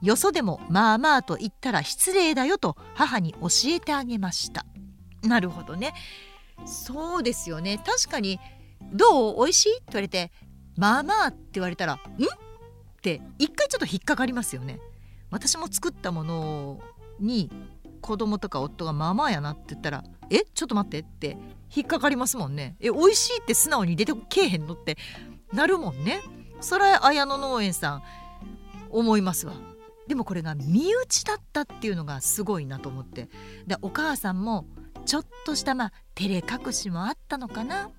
[0.00, 4.64] よそでもまあまあと言ったら失礼だよと母に教えてあげました。
[5.22, 5.92] なるほどね。
[6.64, 7.78] そうですよね。
[7.84, 8.40] 確かに
[8.92, 9.44] どう？
[9.44, 9.72] 美味しい？
[9.74, 10.32] って言われて
[10.76, 11.96] まあまあって言われたらん？
[11.96, 12.00] っ
[13.02, 14.80] て一回ちょっと引っかかりますよね。
[15.30, 16.80] 私も作ったもの
[17.20, 17.50] に
[18.00, 20.40] 子供とか夫がまあまあやなって言ったらえ？
[20.54, 21.36] ちょっと待ってって
[21.74, 22.76] 引っかかりますもんね。
[22.80, 24.96] え美味しいって素直に出てけえへんのって
[25.52, 26.22] なるもんね。
[26.60, 28.02] それ綾野農園さん
[28.90, 29.54] 思いますわ。
[30.06, 33.28] でもこれが身内だったっていうのがすごいなと思って。
[33.66, 34.66] でお母さんも
[35.06, 37.90] ちょっとしたまあ照れ隠しもあったのかな。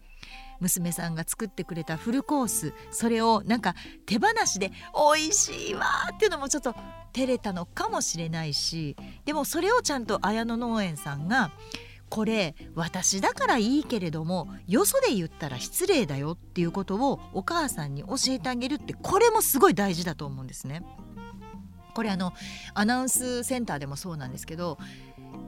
[0.60, 3.76] 娘さんが作ってくれたフルコースそれをなんか
[4.06, 4.72] 手放しで
[5.16, 6.76] 美味しいわっていうのもちょっと
[7.14, 8.96] 照れたのかもしれないし
[9.26, 11.52] でもそれをちゃんと綾野農園さんが
[12.10, 20.84] これ私だからいいけれどもよそで言ったら失礼だよっていうことをお母さんに教えてあげるってこれもすごい大事だと思うんですね。
[21.94, 22.34] これあの
[22.74, 24.78] アナウンスセンターでもそうなんですけど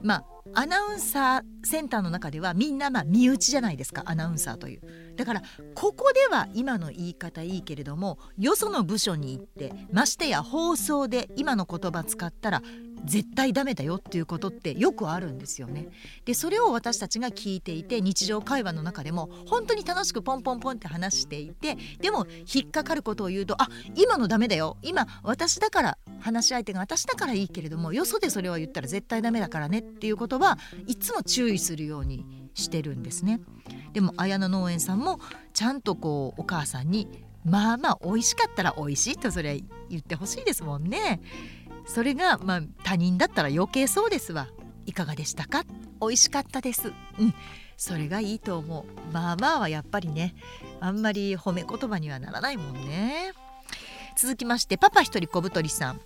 [0.02, 4.80] まあアナウンサーセンターの中ではみんなまあ身内じゃないですかアナウンサーという
[5.16, 5.42] だから
[5.74, 12.62] ここでは今の言い方いいけれどもよその部署に行ってましてや放送で今の言葉使ったら
[13.04, 15.88] 絶対ダメだよっていうことってよくあるんですよね。
[16.24, 32.24] でそれを私たちが聞いていて日常会話の中でも本当に楽しくポンポンポンって話していてでも引っかかることを言うとあ今のダメだよ今私だから話し相手が私だからいいけれどもよそでそれを言ったら絶対ダメだからねっていうはいつも注意するように
[32.54, 33.40] してるんですね。
[33.92, 35.20] でも綾野農園さんも
[35.52, 37.08] ちゃんとこうお母さんに
[37.44, 41.20] まあまあ美味しかったら美味しいとそれは言ってほしいですもんね。
[41.86, 44.48] それがまあ他人だったら余計そうですわ。
[44.86, 45.64] いかがでしたか？
[46.00, 46.92] 美味しかったです。
[47.18, 47.34] うん。
[47.76, 49.12] それがいいと思う。
[49.12, 50.34] まあまあはやっぱりね
[50.80, 53.32] あんまり褒め言葉にはならないもんね。
[54.16, 56.00] 続きましてパパ一人小太りさん。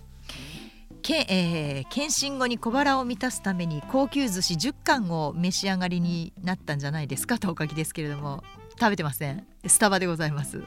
[1.03, 8.43] け、えー、検診後に小腹を満たすために高級寿司10貫を召し上がりになったんじゃないですかとお書きですけれども
[8.79, 9.45] 食べてません。
[9.67, 10.63] スタバでございます、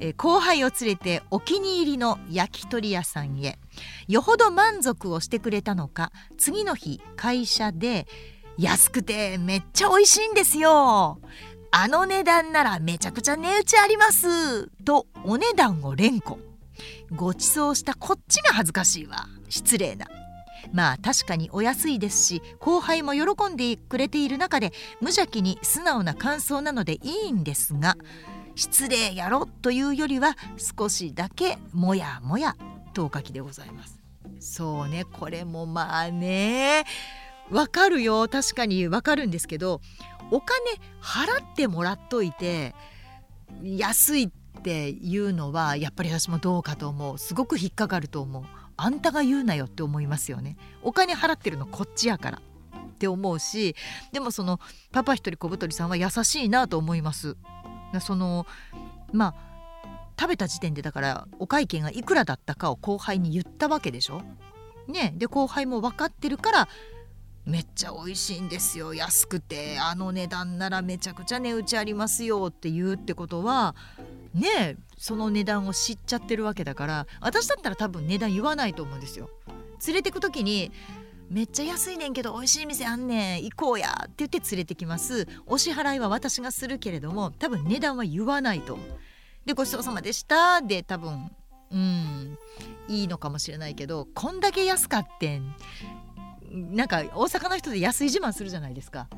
[0.00, 3.58] えー、後輩を連れてお気に入りの焼き鳥屋さんへ。
[4.06, 8.06] よほど満足をしてくれたのか次の日会社で
[8.56, 11.20] 安くてめっちゃ美味しいんですよ。
[11.70, 14.68] あの値段ならめちゃくちゃ値打ちあります。
[14.84, 16.38] とお値段を連呼。
[17.14, 19.26] ご馳走したこっちが恥ずかしいわ。
[19.48, 20.06] 失礼な。
[20.72, 27.96] まあ確かにお安いですし後輩も喜んでくれている中で無邪気に素直な感想なのでいいんですが
[28.54, 32.56] 失礼やろというよりは少しだけもやもや
[32.92, 33.98] とお書きでございます。
[34.40, 36.84] そうねこれもまあね
[37.50, 38.28] わかるよ。
[38.28, 39.80] 確かにわかるんですけど
[40.30, 40.58] お金
[41.00, 42.74] 払ってもらっといて
[43.62, 47.18] 安いっていうのはやっぱり私もどうかと思う。
[47.18, 48.44] すごく引っかかると思う。
[48.76, 50.56] あんたが言うなよって思いますよね。
[50.82, 52.40] お金払ってるのこっちやから。
[52.40, 53.76] って思うし
[54.12, 54.58] でもその
[54.90, 57.36] パパ一人小太りさんは優しいなと思います。
[58.00, 58.44] その
[59.12, 59.48] まあ
[60.20, 64.22] 食べた時点でだからお会計がいくらだったかを後輩に言ったわけでしょ。
[64.88, 66.68] ねで後輩も分かってるから
[67.44, 68.94] めっちゃ美味しいんですよ。
[68.94, 73.76] 安くてあの値段ならめちゃくちゃ値打ちありますよって言うってことは
[74.34, 79.30] ねその値段を知っちゃってるわけだから私だったら多分値段言わないと思うんですよ。
[79.86, 80.72] 連れてく時に
[81.30, 85.28] めっちゃ安いねんけど美味しい店あんねん行こうやって言って連れてきます。
[85.46, 88.78] お支払いは私がするけれども多分値段は言わないと。
[89.44, 90.62] でごちそうさまでした。
[90.62, 91.30] で多分
[91.70, 92.38] うん
[92.88, 95.54] いいのかもしれないけどこんだけ安かってん。
[96.50, 99.08] なんか大阪の人で安い自慢するじゃないですか。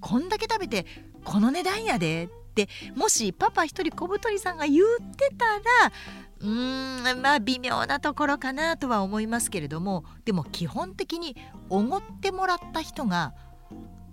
[0.00, 0.86] こんだけ食べて
[1.24, 2.28] この値段やで
[2.64, 5.92] ってもしパパ一人小太りさんが言ってたら
[6.40, 11.36] うーんまあ微妙なところかなとは思いますけれどもでも基本的に
[11.68, 13.34] おごってもらった人が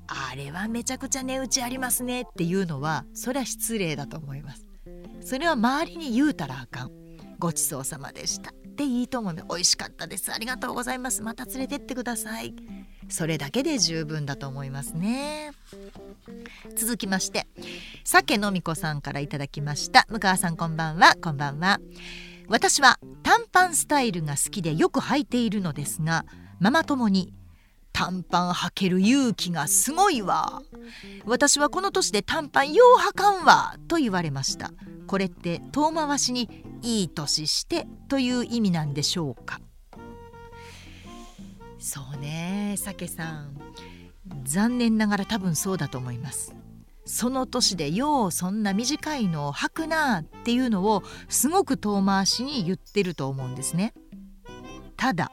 [0.07, 4.65] あれはめちゃくちゃ値打ちありますねっていうのはそれは失礼だと思います。
[5.21, 6.91] それは周りに言うたらあかん。
[7.39, 8.51] ごちそうさまでした。
[8.51, 9.35] っていいと思う。
[9.35, 10.31] 美味しかったです。
[10.31, 11.21] ありがとうございます。
[11.21, 12.55] また連れてってください。
[13.09, 15.51] それだけで十分だと思いますね。
[16.75, 17.47] 続きまして
[18.03, 20.05] 酒のみこさんからいただきました。
[20.09, 21.15] 向川さんこんばんは。
[21.21, 21.79] こんばんは。
[22.47, 26.25] 私は短パンスタイルが好きでよく履いているのですが
[26.59, 27.33] ママ友に
[27.93, 30.61] 短パン履ける勇気がすごいわ。
[31.25, 34.71] 私はこの年で短パンよう履かんわと言われました。
[35.07, 39.59] これって遠回しにいい年してという意味なんでしょうか？
[41.87, 43.57] そうねさけさん。
[44.43, 46.53] 残念ながら多分そうだと思います。
[47.05, 53.93] その年でようそんな短いのを履くなっていうのをすごく遠回しに言ってると思うんですね。
[54.97, 55.31] ただ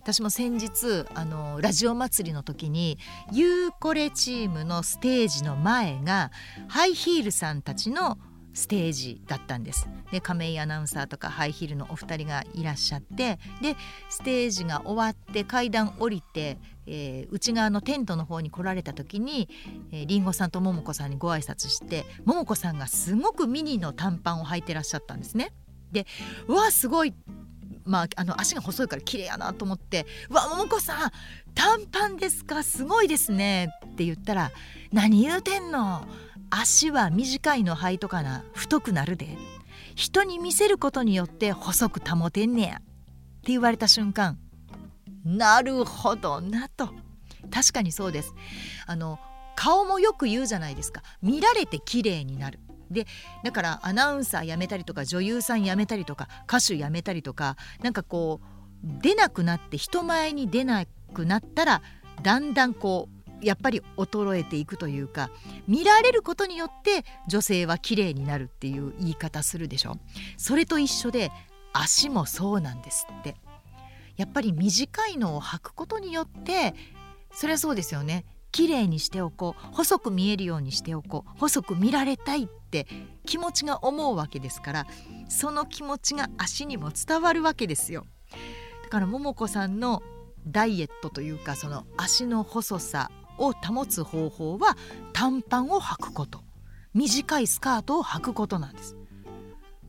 [0.00, 2.98] 私も先日あのラジオ祭りの時に
[3.32, 6.30] ユーコレチームのステージの前が
[6.68, 8.18] ハイヒールさんたちの
[8.56, 9.86] ステージだったんです。
[10.10, 13.76] で亀井アナウンサーとかハイヒールのお二人がいらっしゃってで
[14.08, 19.48] ステージが終わって階段降りて、えー、内側のテントの方に来られた時に、
[19.92, 25.52] えー、リンゴさんと桃子さんにご挨拶して桃子さんがすごくミニの短パンを履いてらっしゃったんですね。
[25.92, 26.06] で
[26.48, 27.14] うわすごい。
[27.84, 31.10] まあ、あの足が細いから綺麗やなと思って「うわ桃子さん
[31.54, 32.64] 短パンですか？
[32.64, 34.50] すごいですね」って言ったら
[34.92, 36.04] 「何言うてんの？
[36.50, 39.36] 足は短いの履いとかな太くなるで。
[39.96, 44.38] 人に見せることによって細く保てんねや」って言われた瞬間
[45.24, 46.90] なるほどなと。
[47.50, 48.34] 確かにそうです。
[48.86, 49.18] あの
[49.56, 51.02] 顔もよく言うじゃないですか。
[51.22, 52.60] 見られて綺麗になる。
[52.90, 53.06] で
[53.42, 58.46] だからアナウンサー辞めたりとか女優さん辞めたりとか歌手辞めたりとかなんかこう
[59.02, 61.82] 出なくなって人前に出なくなったら
[62.22, 65.30] だんだんこうやっぱり衰えていくというか
[65.66, 69.98] 見られることによって女性は綺麗になるっていう言い方するでしょ。
[70.36, 71.30] それと一緒で
[71.72, 73.36] 足もそうなんですって。
[74.16, 76.74] やっぱり短いのを履くことによって
[77.32, 78.24] それはそうですよね。
[78.50, 79.74] 綺麗にしておこう。
[79.74, 81.38] 細く見えるようにしておこう。
[81.38, 82.86] 細く見られたいって
[83.26, 84.86] 気持ちが思うわけですから
[85.28, 88.06] その気持ちが足にも伝わるわけですよ。
[88.84, 90.02] だから桃子さんの
[90.46, 94.76] ダイエットというかその足の細さを保つ方法は
[95.12, 96.42] 短パンを履くこと。
[96.94, 98.96] 短いスカートを履くことなんです。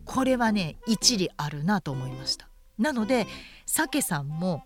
[0.04, 2.50] これはね一理あるなと思いました。
[2.78, 3.28] なので
[3.66, 4.64] サケさんも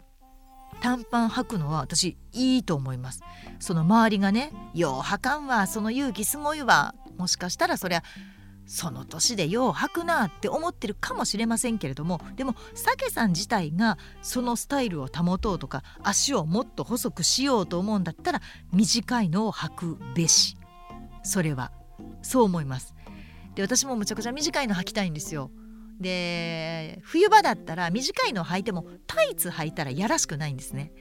[0.82, 3.21] 短パン履くのは私いいと思います。
[3.59, 8.03] その周りがね「よう履かんわその勇気すごいわ」もしかしたらそりゃ
[8.66, 18.41] その年でよう履くなって思ってるかもしれませんけれどもでもサケさん自体がそのスタイルを保とうとか足をもっと細くしようと思うんだったら
[18.72, 20.57] 短いのを履くべし。
[21.24, 21.72] それは
[22.22, 22.95] そう思います。
[23.55, 25.51] で私もむちゃくちゃ短いの履きたいんですよ。
[25.99, 30.93] で冬場だったら短いの履いてもタイツ履いたらやらしくないんですね。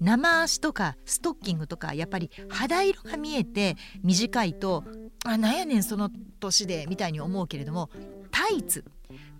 [0.00, 4.84] 生足とかストッキングとかやっぱり肌色が見えて短いと
[5.24, 6.10] あなんやねんその
[6.42, 7.88] 年でみたいに思うけれども
[8.30, 8.84] タイツ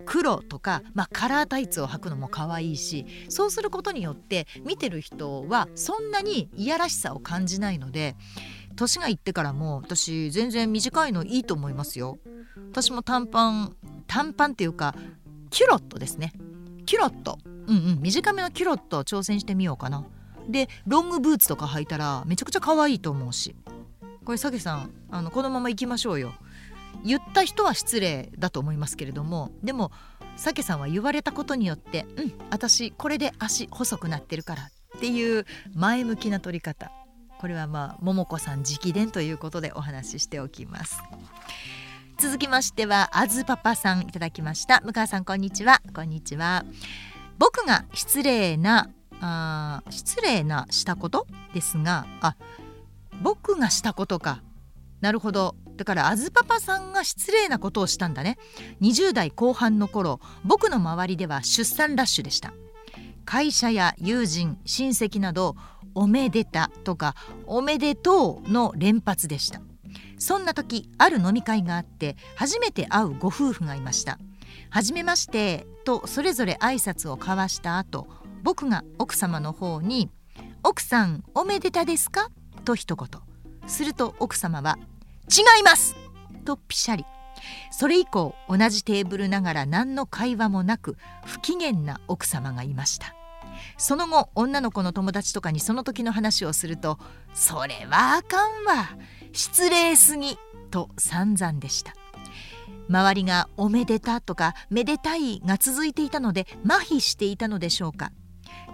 [0.05, 8.15] 黒とか、まあ、カラータイツを履くのも可愛いしそうすることによって見てる人はそんなにいやらしさを感じないので
[8.75, 12.17] 年がいってからも私全然短いのいいと思いますよ。
[12.71, 13.75] 私も短パン
[14.07, 14.95] 短パンっていうか
[15.51, 16.33] キュロットですね。
[16.85, 17.37] キュロット。
[17.45, 17.99] うんうん。
[18.01, 20.03] 短めのキュロット挑戦してみようかな。
[20.49, 23.55] でロングブーツとか履いたらめちゃくちゃ可愛いと思うし。
[24.25, 26.33] これさけさんあのこのまま行きましょうよ。
[27.03, 29.91] 言った人は失礼だと思いますけれどもでも
[30.35, 36.91] さけさんは言われたことによってうん私これで足細くなってるからっていう前向きな取り方。
[37.39, 40.97] これはまあ桃子さん直伝ということでお話ししておきます。
[42.17, 44.81] 続きましてはあずパパさんいただきました。
[44.81, 45.81] 向川さんこんにちは。
[45.93, 46.63] こんにちは。
[47.37, 48.89] 僕が失礼な
[49.19, 52.37] あ失礼なしたことですがあ
[53.21, 54.41] 僕がしたことか。
[55.01, 55.55] なるほど。
[55.75, 58.37] だからあずパパさんが失礼なことをしたんだね。
[58.81, 62.53] 20代後半の頃僕の周りでは出産ラッシュでした。
[63.25, 65.55] 会社や友人親戚など
[65.95, 67.15] おめでたとか
[67.45, 69.61] おめでとうの連発でした。
[70.17, 74.19] そんな時ある飲み会があって初めて会うご夫婦がいました。
[74.69, 78.07] はじめましてとそれぞれ挨拶を交わした後
[78.43, 80.09] 僕が奥様の方に
[80.63, 82.29] 奥さんおめでたですか？
[82.65, 83.07] と一言。
[83.67, 84.77] すると奥様は
[85.29, 85.95] 違います。
[86.45, 87.05] とピシャリ
[87.71, 93.15] それ以降同じテーブルながら何の会話もなく不機嫌な奥様がいました。
[93.77, 96.99] その後女の子の友達とかにその時の話をすると
[97.33, 98.89] 「それはあかんわ。
[99.31, 100.37] 失礼すぎ」
[100.71, 101.93] と散々でした。
[102.89, 108.11] 周りが「おめでた」とか「めでたい」が続いていたので麻痺していたのでしょうか。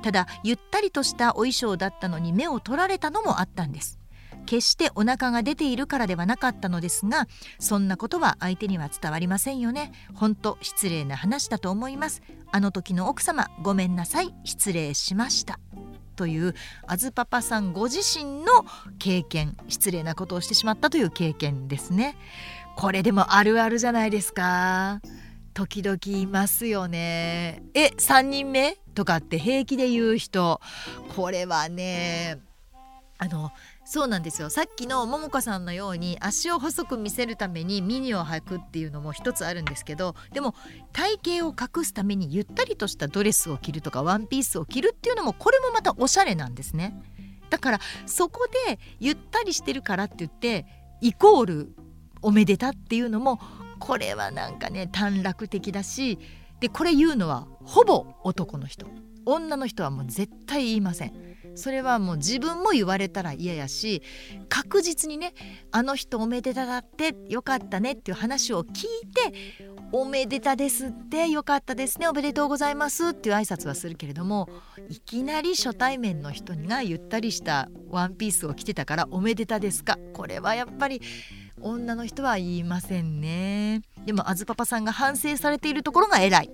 [0.01, 3.98] ただゆったりとしたお衣装だったのに目を取られたのもあったんです。
[4.45, 7.27] 決してお腹が出ているからではなかったのですが
[7.59, 9.91] そんなことは相手には伝わりませんよね。
[10.13, 12.21] 本当失礼な話だと思います。
[12.51, 15.59] あの時の奥様ごめんなさい失礼しました。
[16.15, 16.53] という
[16.85, 18.65] あずパパさんご自身の
[18.97, 22.17] 経験失礼なことをしてしまったという経験ですね。
[22.75, 25.01] これでもあるあるじゃないですか。
[25.53, 27.63] 時々いますよね。
[27.73, 28.77] え3人目？
[28.95, 30.59] とかって平気で言う人。
[31.15, 32.39] これはね
[33.17, 33.51] あの
[33.91, 34.51] そうなんですよ。
[34.51, 40.53] さっきの桃子さんのように足を細く見せるためにミニを履くっていうのも一つあるんですけどでも
[40.93, 47.01] 体型を隠すためにゆったりとしたドレスを着るとかワンピースを着るっていうのもこれもまたおしゃれなんですね。
[47.49, 50.67] だからそこでゆったりしてるからって言って
[51.01, 51.75] イコール
[52.21, 53.39] おめでたっていうのも
[53.79, 56.19] これはなんかね短絡的だし
[56.59, 58.85] でこれ言うのはほぼ男の人。
[59.25, 61.28] 女の人はもう絶対言いません。
[61.59, 64.01] それはもう自分も言われたら嫌やし
[64.47, 65.33] 確実にね
[65.71, 74.47] あの人おめでただってよかったねっていう話を聞いておめでたですってよかったですねおめでとうございますっていう挨拶はするけれども
[74.87, 79.97] いきなり初対面の人がゆったりしたワンピースを着てたからおめでたですか？
[80.13, 81.01] これはやっぱり
[81.61, 83.81] 女の人は言いませんね。
[84.05, 86.51] でもあずパパさんが反省されているところが偉い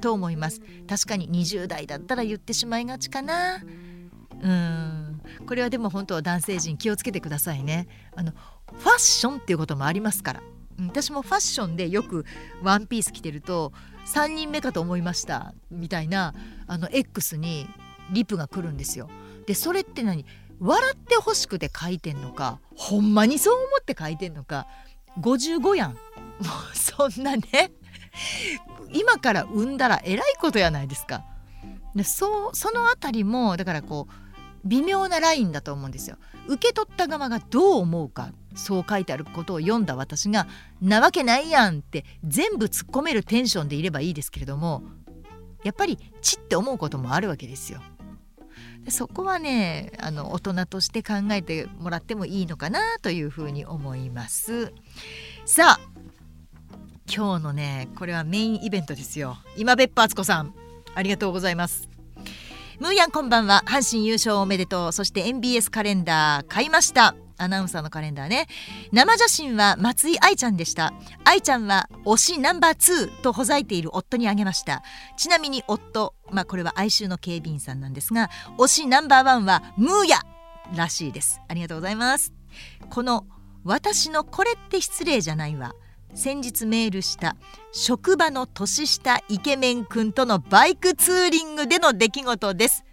[0.00, 0.60] と思います。
[0.88, 3.62] 確かに20代だったら言ってしまいがちかな。
[4.44, 5.22] うん。
[5.46, 7.88] これはでも本当男性陣気をつけてくださいね。
[8.14, 10.42] あのファッションっていうこともありますから。
[10.86, 12.26] 私もファッションでよく
[12.62, 13.72] ワンピース着てると
[14.06, 16.34] 3人目かと思いましたみたいな
[16.66, 17.68] あの X に
[18.12, 19.08] リプが来るんですよ。
[19.46, 20.26] でそれって何？
[20.60, 24.66] 笑ってほしくて書いてんのかほんまにそう思って書いてんのか
[25.20, 25.98] 55やんも
[26.72, 27.72] うそんなね。
[28.92, 31.24] 今から産んだらえらいことやないですか。
[31.94, 34.23] でそうそのあたりもだからこう
[34.64, 40.46] 微妙なラインだと思うんですよ受け取った側がどう思うかそう書いてあることを読んだ私が
[40.80, 44.82] 「なわけないやん」って全部突っ込めるテンションでいればいいですけれども
[45.64, 47.80] やっぱりちって思うこともあるわけですよ。
[48.84, 54.72] でそこはねあの大人として考えてもらってもいいのかなというふうに思います。
[55.46, 55.80] さあ
[57.12, 59.38] 今日のねこれはメインイベントですよ。
[59.56, 60.54] 今別府敦子さん
[60.94, 61.93] ありがとうございます。
[62.84, 63.62] ムーヤンこんばんは。
[63.66, 64.92] 阪神優勝おめでとう。
[64.92, 67.16] そして MBS カレンダー買いました。
[67.38, 68.46] アナウンサーのカレンダーね。
[68.92, 70.92] 生写真は松井愛ちゃんでした。
[71.24, 74.82] 愛ちゃんは推しナンバー2とほざいている夫にあげました。
[75.16, 78.28] ちなみに夫まあこれは哀愁の警備員さんなんですが
[78.58, 80.18] 推しナンバーワンはムーヤ
[80.76, 81.40] らしいです。
[81.48, 82.34] ありがとうございます。
[82.90, 83.24] この
[83.64, 85.72] 私のこれって失礼じゃないわ。
[86.14, 87.36] 先日メールした
[87.72, 92.84] 職場の年下イケメン君とのバイクツーリングでの出来事です。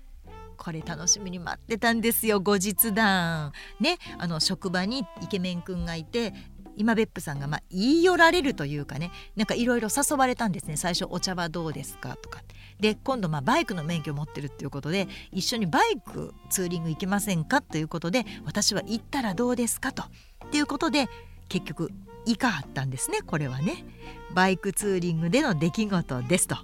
[0.58, 3.52] これ楽しみに待ってたんですよ後日談。
[3.80, 6.34] ねあの職場にイケメン君がいて
[6.76, 12.42] 今別府さんがまあ言い寄られるというかねなんかいろいろ誘われたんですね最初「お茶はどうですか?」とか。
[12.80, 20.04] で今度まあバイクの免許を持ってるっていうことで一緒にバイクツーリング行けませんかということで私は行ったらどうですかと。
[20.48, 21.08] っていうことで
[21.48, 21.92] 結局
[22.26, 23.86] いかはったんですねこれはね。
[24.34, 26.58] バイクツーリングでの出来事ですと。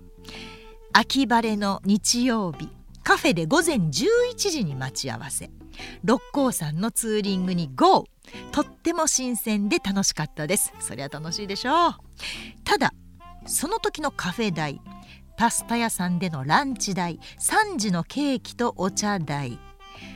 [0.93, 2.70] 秋晴れの日曜日
[3.03, 3.91] カフェで午前11
[4.36, 5.49] 時に待ち合わせ。
[6.03, 8.05] 六甲山のツーリングに GO!
[8.51, 10.74] とっても新鮮で楽しかったです。
[10.80, 11.93] そりゃ楽しいでしょう。
[12.64, 12.93] ただ
[13.45, 14.82] その時のカフェ代
[15.38, 19.60] パスタ屋さんでのランチ代3時のケーキとお茶代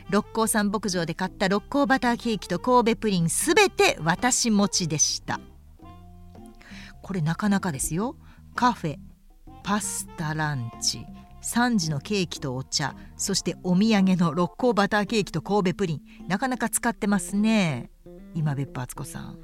[0.10, 5.40] 六甲山牧場で買った六甲バターケーキと神戸プリンすべて私持ちでした。
[7.02, 8.16] これなかなかですよ。
[8.56, 8.98] カフェ
[9.64, 11.06] パスタランチ
[11.44, 16.28] 3時のケーキとお茶そしてお土産の六甲バターケーキと神戸プリン。
[16.28, 17.90] なかなか使ってますね。
[18.36, 19.40] 今別府敦子さん。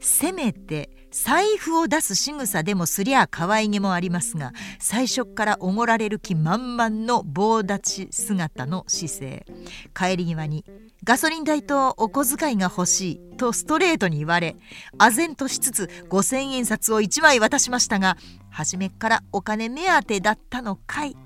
[0.00, 9.46] せめて財布を出す仕草でもすりゃ可愛げもありますが最初からおごられる気満々の棒立ち姿の姿勢。
[9.94, 10.64] 帰り際に
[11.04, 14.56] 「ガソリン代とお小遣いが欲しい」とストレートに言われ
[14.98, 18.16] 唖然としつつ5,000円札を1枚渡しましたが
[18.50, 21.16] 初めからお金目当てだったのかい。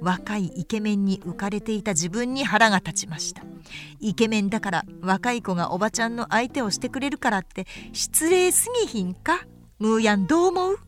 [0.00, 3.42] 若いイケメンに浮かれていた自分に腹が立ちました。
[3.98, 9.46] イケメンだから若い子がおばちゃんの相手をしてくれるからって失礼すぎひんか？
[9.80, 10.78] ムーヤンどう思う？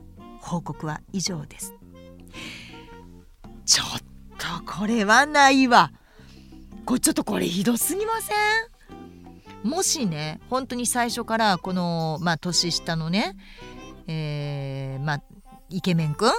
[0.41, 1.75] 報告は以上です。
[3.67, 4.01] ちょっ
[4.39, 5.91] とこれはないわ。
[6.85, 8.33] これちょっとこれひどすぎませ
[9.67, 9.69] ん？
[9.69, 13.37] もしね本当に最初からこのまあ年下のね
[14.07, 15.23] えー、まあ
[15.69, 16.33] イケメンくん？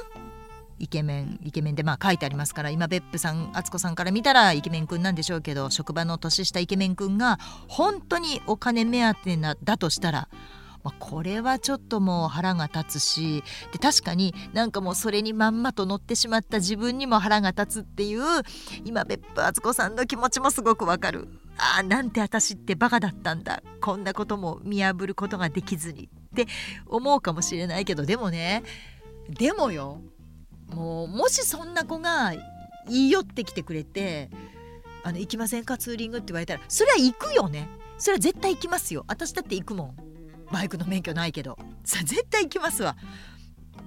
[0.80, 7.38] イケメンイケメンでまあ書いてありますから今別府さん敦子さんから見たらイケメンくんなんでしょうけど職場の年下イケメンくんが
[7.68, 10.28] 本当にお金目当てなだとしたら
[10.84, 18.22] まあ、これはちょっともう腹が立つしで確かになんかもうそれにまんまと乗ってしまった自分にも腹が立つっていう
[18.84, 21.28] 今別府敦子さんの気持ちもすごくわかる。
[21.58, 23.62] ああなんて私ってバカだったんだ。
[23.82, 26.10] こんなことも見破ることができずに。
[26.32, 26.48] って
[26.88, 28.64] 思うかもしれないけどでもね
[29.30, 30.02] でもよ
[30.74, 32.34] もうもしそんな子が
[32.88, 34.30] 言い寄ってきてくれて
[35.04, 37.68] 「あの行きませんかツーリング」って言われたらそれは行くよね。
[37.98, 39.06] それは絶対行きますよ。
[39.08, 40.11] 私だって行くもん。
[40.52, 41.58] バイクの免許ないけど。
[41.84, 42.96] さ絶対行きますわ。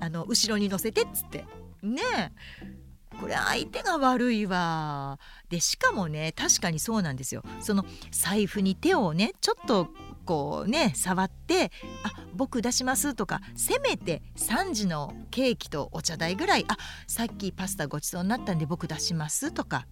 [0.01, 1.45] あの後ろに乗せてっつって。
[1.83, 2.85] ねえ。
[3.21, 5.19] これ相手が悪いわ。
[5.49, 7.43] でしかもね確かにそうなんですよ。
[7.61, 9.89] その財布に手をねちょっと
[10.25, 11.71] こうね触って
[12.03, 19.87] 「あ僕出します」とかせめて3時のケーキとお茶代ぐらい「あさっきパスタごちそうになったんで僕出します」とか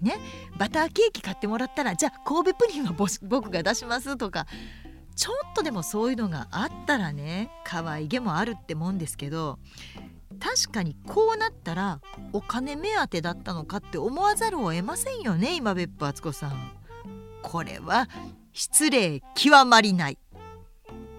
[0.00, 0.18] ね。
[0.56, 4.46] バターケーキ買ってもらったらじゃあ神戸プリンは僕が出しますとか
[5.16, 9.58] ちょっとでもそういうのがあったらね可愛げもあるってもんですけど
[10.40, 12.00] 確かにこうなったら
[12.32, 16.72] お金目当てだったのかって思わざるを得ませんよね今別府敦子さん。
[17.42, 18.08] これは
[18.52, 20.18] 失礼極まりない。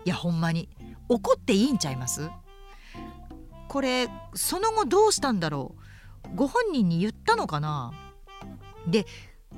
[0.06, 0.70] いやほんまに。
[1.08, 2.30] 怒っていいんちゃいます？
[3.68, 5.76] これその後どうしたんだろ
[6.34, 6.36] う？
[6.36, 7.94] ご本人に言ったのかな？
[8.88, 9.06] で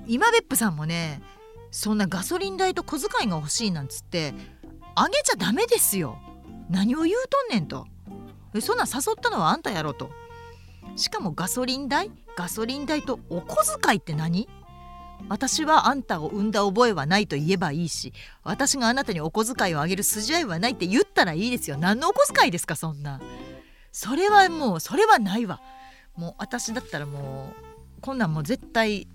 [0.08, 1.22] 今別府さんもね
[1.72, 4.34] そんなガソリン代と小遣いが欲しいなんつって
[4.96, 6.18] あげちゃダメですよ。
[6.70, 7.86] 何を言うとんねんと。
[8.62, 10.10] そんな誘ったのはあんたやろと。
[10.96, 14.50] しかもガソリン代ガソリン代とお小遣いって何？
[15.30, 18.14] 私はあんたを産んだ覚えはないと言えばいいし
[18.44, 21.78] 私があなたにお小遣いをあげる筋合いはないって言ったらいいですよ。
[21.78, 23.20] 何のお小遣いですかそんな。
[23.92, 25.60] それはもうそれはないわ。
[26.16, 27.54] もう私だったらも
[27.98, 29.08] うこんなんもう絶対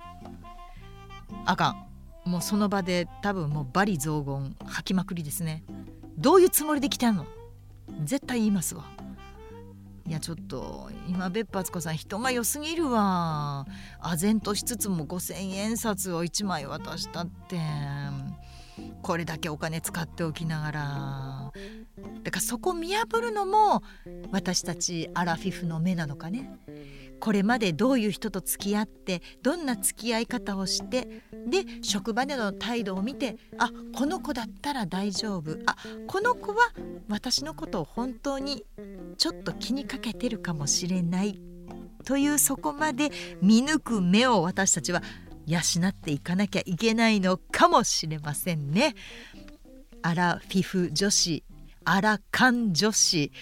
[1.45, 1.92] あかん。
[2.25, 5.65] もうその場で多分もう罵詈雑言吐きまくりですね。
[6.19, 7.27] どういうつもりで来てんの？
[8.05, 8.85] 絶対言いますわ。
[10.07, 13.67] いやちょっと今別府敦子さん人が良すぎるわ。
[14.01, 17.61] 唖然としつつも5,000円札を1枚渡したって。
[19.03, 21.53] これだけお金使っておきながら。
[22.23, 23.83] だからそこ見破るのも
[24.31, 26.51] 私たちアラフィフの目なのかね。
[27.23, 31.07] これまでどういう人と付き合ってどんな付き合い方をして
[31.47, 35.77] で職場での態度を見てあこの子だったら大丈夫あ
[36.09, 36.73] この子は
[37.09, 38.65] 私のことを本当に
[39.19, 41.41] ちょっと気にかけてるかもしれない
[42.05, 43.11] というそこまで
[43.41, 45.01] 見抜く目を私たちは
[45.47, 48.97] 養っていかなきゃいけないのかもしれませんね。
[50.03, 51.45] アラフィフ女子
[51.85, 53.33] アラカン女子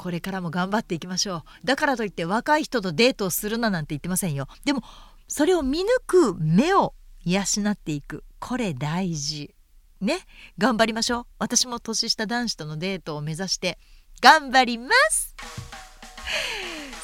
[0.00, 1.66] これからも頑張っていきましょう。
[1.66, 4.48] だからといって若い人とデートをするななんて言ってませんよ。
[4.64, 4.80] でも
[5.28, 6.94] それを見抜く目を
[7.26, 8.24] 養っていく。
[8.38, 9.54] これ大事。
[10.00, 10.20] ね。
[10.56, 11.26] 頑張りましょう。
[11.38, 13.78] 私も年下男子とのデートを目指して
[14.22, 15.36] 頑張ります。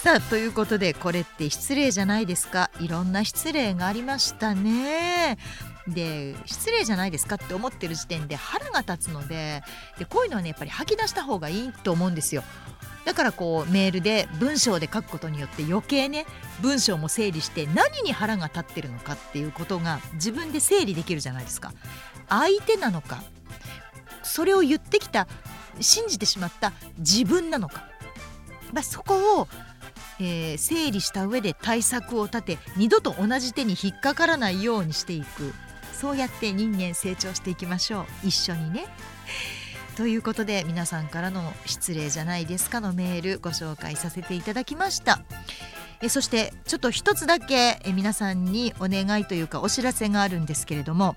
[0.02, 2.70] さあということでこれって失礼じゃないですか。
[2.80, 5.36] いろんな失礼がありましたね。
[5.86, 9.62] で失礼じゃないですかって思ってる時点で腹が立つので
[9.98, 12.42] でこういうのはねやっぱり吐き出した方がいいと思うんですよ。
[13.06, 16.26] だからこうメールで文章で書くことによって余計ね
[16.60, 21.72] 文章も整理して何に腹が立ってるのかっていうことが自分で整理できるじゃないですか。
[22.28, 23.22] 相手なのか
[24.24, 25.28] それを言ってきた
[25.80, 27.84] 信じてしまった自分なのか、
[28.72, 29.48] まあ、そこを、
[30.18, 35.54] えー、整理した上で対策を立て二度と同じ手に引っかからないようにしていく。
[35.92, 38.26] そうやって人間成長していきましょう。
[38.26, 38.86] 一緒にね。
[39.96, 45.20] ということで皆さんからの「失礼じゃないですか」のメールご紹介させていただきました。
[46.02, 51.16] えそしてちょっと一つだけえ皆さんにお願いというかお知らせがあるんですけれども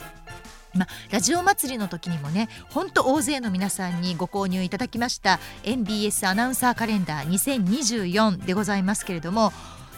[0.74, 9.52] まラジオ祭りの時にもねほんと大勢の皆さんにご購入いただきました MBS アナウンサーカレンダー2024でございますけれども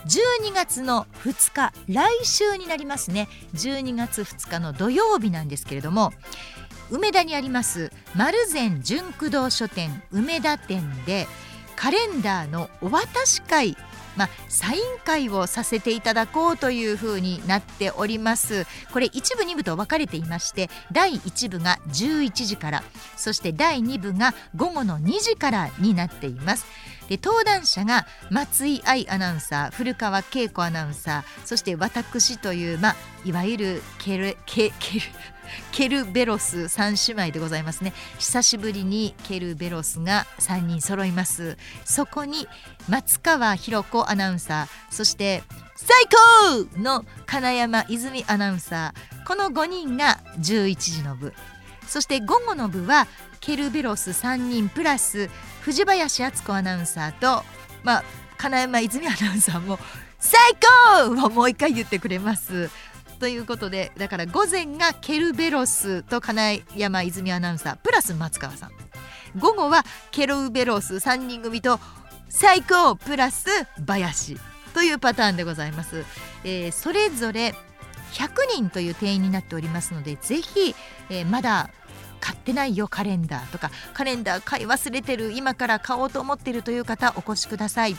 [0.05, 6.11] 12月の2日来週になりますね12月2日の土曜日なんですけれども
[6.91, 11.25] 梅田にあります丸善純駆動書店梅田店で
[11.75, 13.75] カレンダーのお渡し会
[14.17, 18.65] まあ、サイン会をさせていただこうというふうになっております。
[18.91, 22.83] これ一部二部と分かれていまして第1部が11時から
[23.15, 26.65] そして第2部が午後の2時からになっています。
[27.07, 35.01] で登壇者が松井愛アナウンサー古川恵子アナウンサーそして私という、まあ、いわゆるケルケケル
[35.71, 37.93] ケルベロス3姉妹でございますね。
[38.17, 41.57] 久しぶりにケルベロスが3人揃います。
[41.85, 42.47] そこに
[42.89, 45.43] 松川博子アナウンサーそして
[45.75, 46.05] 最
[46.75, 51.33] 高の金山泉アナウンサーこの5人が11時の部。
[51.87, 53.07] そして午後の部は
[53.41, 55.29] ケルベロス3人プラス
[55.61, 57.43] 藤林敦子アナウンサーと
[57.83, 58.03] まあ
[58.37, 59.77] 金山泉アナウンサーも
[60.19, 60.39] 最
[60.95, 62.69] 高をもう一回言ってくれます。
[63.21, 68.71] ということでだから午前がケルベロスと金山泉アナウンサープラス松川さん。
[69.39, 71.79] 午後はケルベロス3人組と
[72.29, 73.47] 最高プラス
[73.85, 74.37] 林
[74.73, 76.03] というパターンでございます、
[76.43, 77.53] えー、それぞれ
[78.13, 80.75] 100人という定員になっておりますのでぜひ、
[81.09, 81.69] えー、まだ
[82.21, 87.97] 買ってないよカレンダーとかカレンダー買い忘れてる今から買おうと思ってるという方お越しください。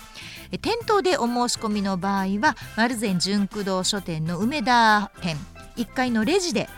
[0.62, 5.36] 店頭でお申し込みの場合は丸善純駆動書店の梅田店
[5.76, 6.68] 1階のレジで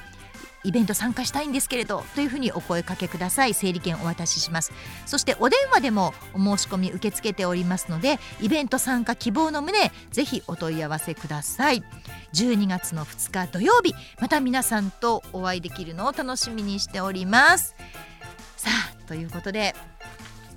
[0.65, 3.55] イベント参加したいんですけれどというふうにお声かけください。
[3.55, 4.73] 整理券お渡しします。
[5.07, 11.85] そしてお電話でもお申し込み受け付けておりますのでイベント参加希望の旨ぜひお問い合わせください。
[12.33, 17.75] 12月の2日土曜日また皆さんとお会いできるのを楽しみにしております。
[18.57, 19.75] さあということで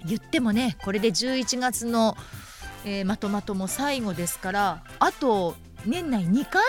[0.05, 2.15] 言ってもねこれで11月の、
[2.85, 5.55] えー、まとまとも最後ですからあと
[5.85, 6.63] 年内2回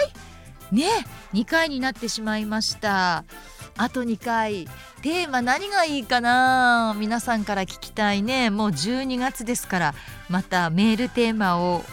[0.72, 0.88] ね
[1.32, 3.24] 2回になってしまいました。
[3.76, 4.66] あと2回。
[5.02, 6.94] テーマ何がいいかな？
[6.98, 8.50] 皆さんから聞きたいね。
[8.50, 9.94] もう12月ですから
[10.28, 11.84] またメールテーマを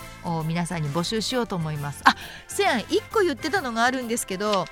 [0.47, 2.01] 皆さんに募集しようと思います。
[2.05, 2.15] あ
[2.47, 4.65] せやん1個言ってたのがあるんですけど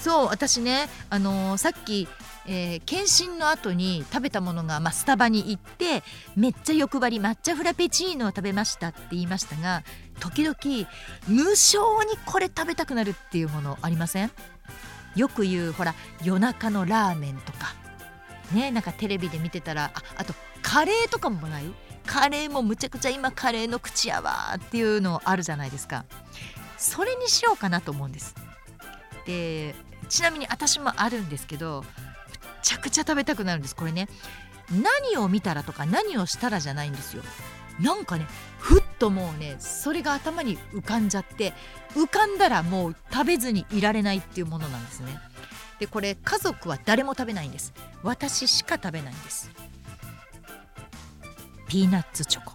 [0.00, 2.06] そう私ねあのー、さっき
[2.50, 6.02] えー、検診の後に食べたものが、まあ、スタバに行って
[6.34, 9.82] めっちゃ欲張り抹茶フラペチーノを食べましたって言いましたが
[10.20, 10.56] 時々
[11.26, 14.30] 無性にこれ食べたくなるっていうものありません？
[15.16, 17.74] よく言うほら夜中のラーメンとか。
[18.52, 21.64] ねなんかテレビで見てたらああとカレーとかもない？
[22.06, 26.04] カレーもむちゃくちゃ今カレーの口やわっていうのあるじゃないですか。
[26.78, 28.34] それにしようかなと思うんです。
[29.26, 29.74] で
[30.08, 31.86] ちなみに私もあるんですけどむ
[32.62, 34.08] ちゃくちゃ食べたくなるんですこれね。
[34.70, 37.22] 何を見たらとか何をしたらじゃないんですよ。
[37.80, 38.26] なんかね
[38.58, 41.52] ふっともうねそれが頭に浮かんじゃって
[41.94, 45.18] 浮かんだらもう食べずにいられないっていうものなんですね。
[45.78, 47.72] でこれ家族は誰も食べないんです。
[48.02, 49.50] 私しか食べないんです。
[51.68, 52.54] ピーナッツチョコ。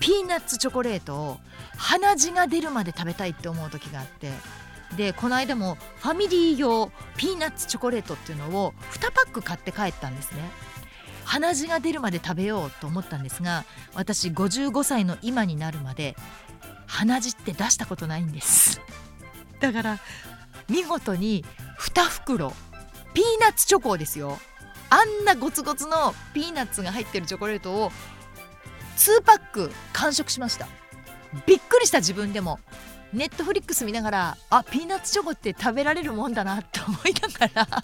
[0.00, 1.38] ピーナッツチョコレートを
[1.76, 4.30] 鼻血が出るまで食べたいって思う時があって
[4.96, 10.42] でこの間もファミリー用ピーナッツチョコレートっていうのを2パック買って帰ったんですね。
[11.28, 16.16] 鼻血が出るまで食べようと思ったんですが私55歳の今になるまで
[16.86, 18.80] 鼻血って出したことないんです。
[19.60, 19.98] だから
[20.70, 21.44] 見事に
[21.78, 22.52] 2袋
[23.12, 24.38] ピーナッツチョコですよ。
[24.88, 27.92] あんなゴツゴツのピーナッツが入ってるチョコレートを
[28.96, 30.66] 2パック完食しました。
[31.46, 32.58] びっくりした自分でも。
[33.12, 37.82] ネットフリックス見ながらあピーナッツチョコって食べられるもんだなって思いながら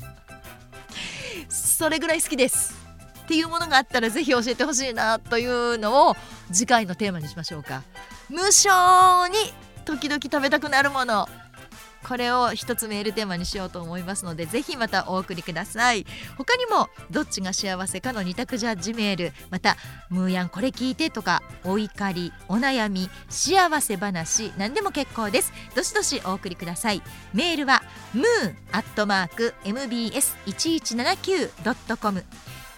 [1.49, 2.84] それぐらい好きです。
[3.25, 6.17] っていうものがあったらぜひ教えてほしいなというのを
[6.53, 7.83] 次回のテーマにしましょうか。
[8.29, 8.69] 無性
[9.29, 9.37] に
[9.85, 11.29] 時々食べたくなるもの。
[12.07, 16.05] これを一つメールテーマにしようと思いますのでぜひまたお送りください。
[16.37, 19.33] 他にもどっちが幸せかの二択ジャッジメール。
[19.51, 19.79] また
[20.11, 25.55] ムーヤンこれ聞いてとかお怒りお悩み幸せ話何でも結構です。
[25.75, 27.01] どしどしお送りください。
[27.33, 28.27] メールはムー
[28.73, 32.23] アットマーク mbs1179.com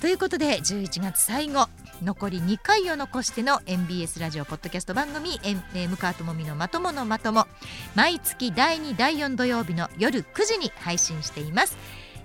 [0.00, 1.66] ということで11月最後
[2.02, 5.54] 残り2回を残しての MBS ラジオポッドキャスト番組「え
[5.86, 7.46] 向川智美のまとものまとも」
[7.94, 11.76] 毎月第2第4土曜日の夜9時に配信しています。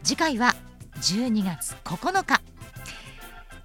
[0.02, 0.56] 次回は
[1.02, 2.57] 12月9日。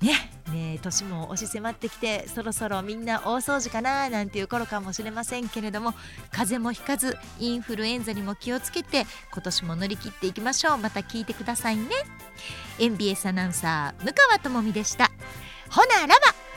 [0.02, 5.92] ねね年も押し迫ってきてそろそろみんな大掃除かななんていう頃かもしれませんけれども
[6.30, 10.78] 風邪もひかずインフルエンザにも気をつけて今年も乗り切っていきましょう。
[10.78, 11.84] また聞いてくださいね。
[12.78, 15.10] MBS アナウンサー向川智美でした。
[15.70, 16.51] ほならば。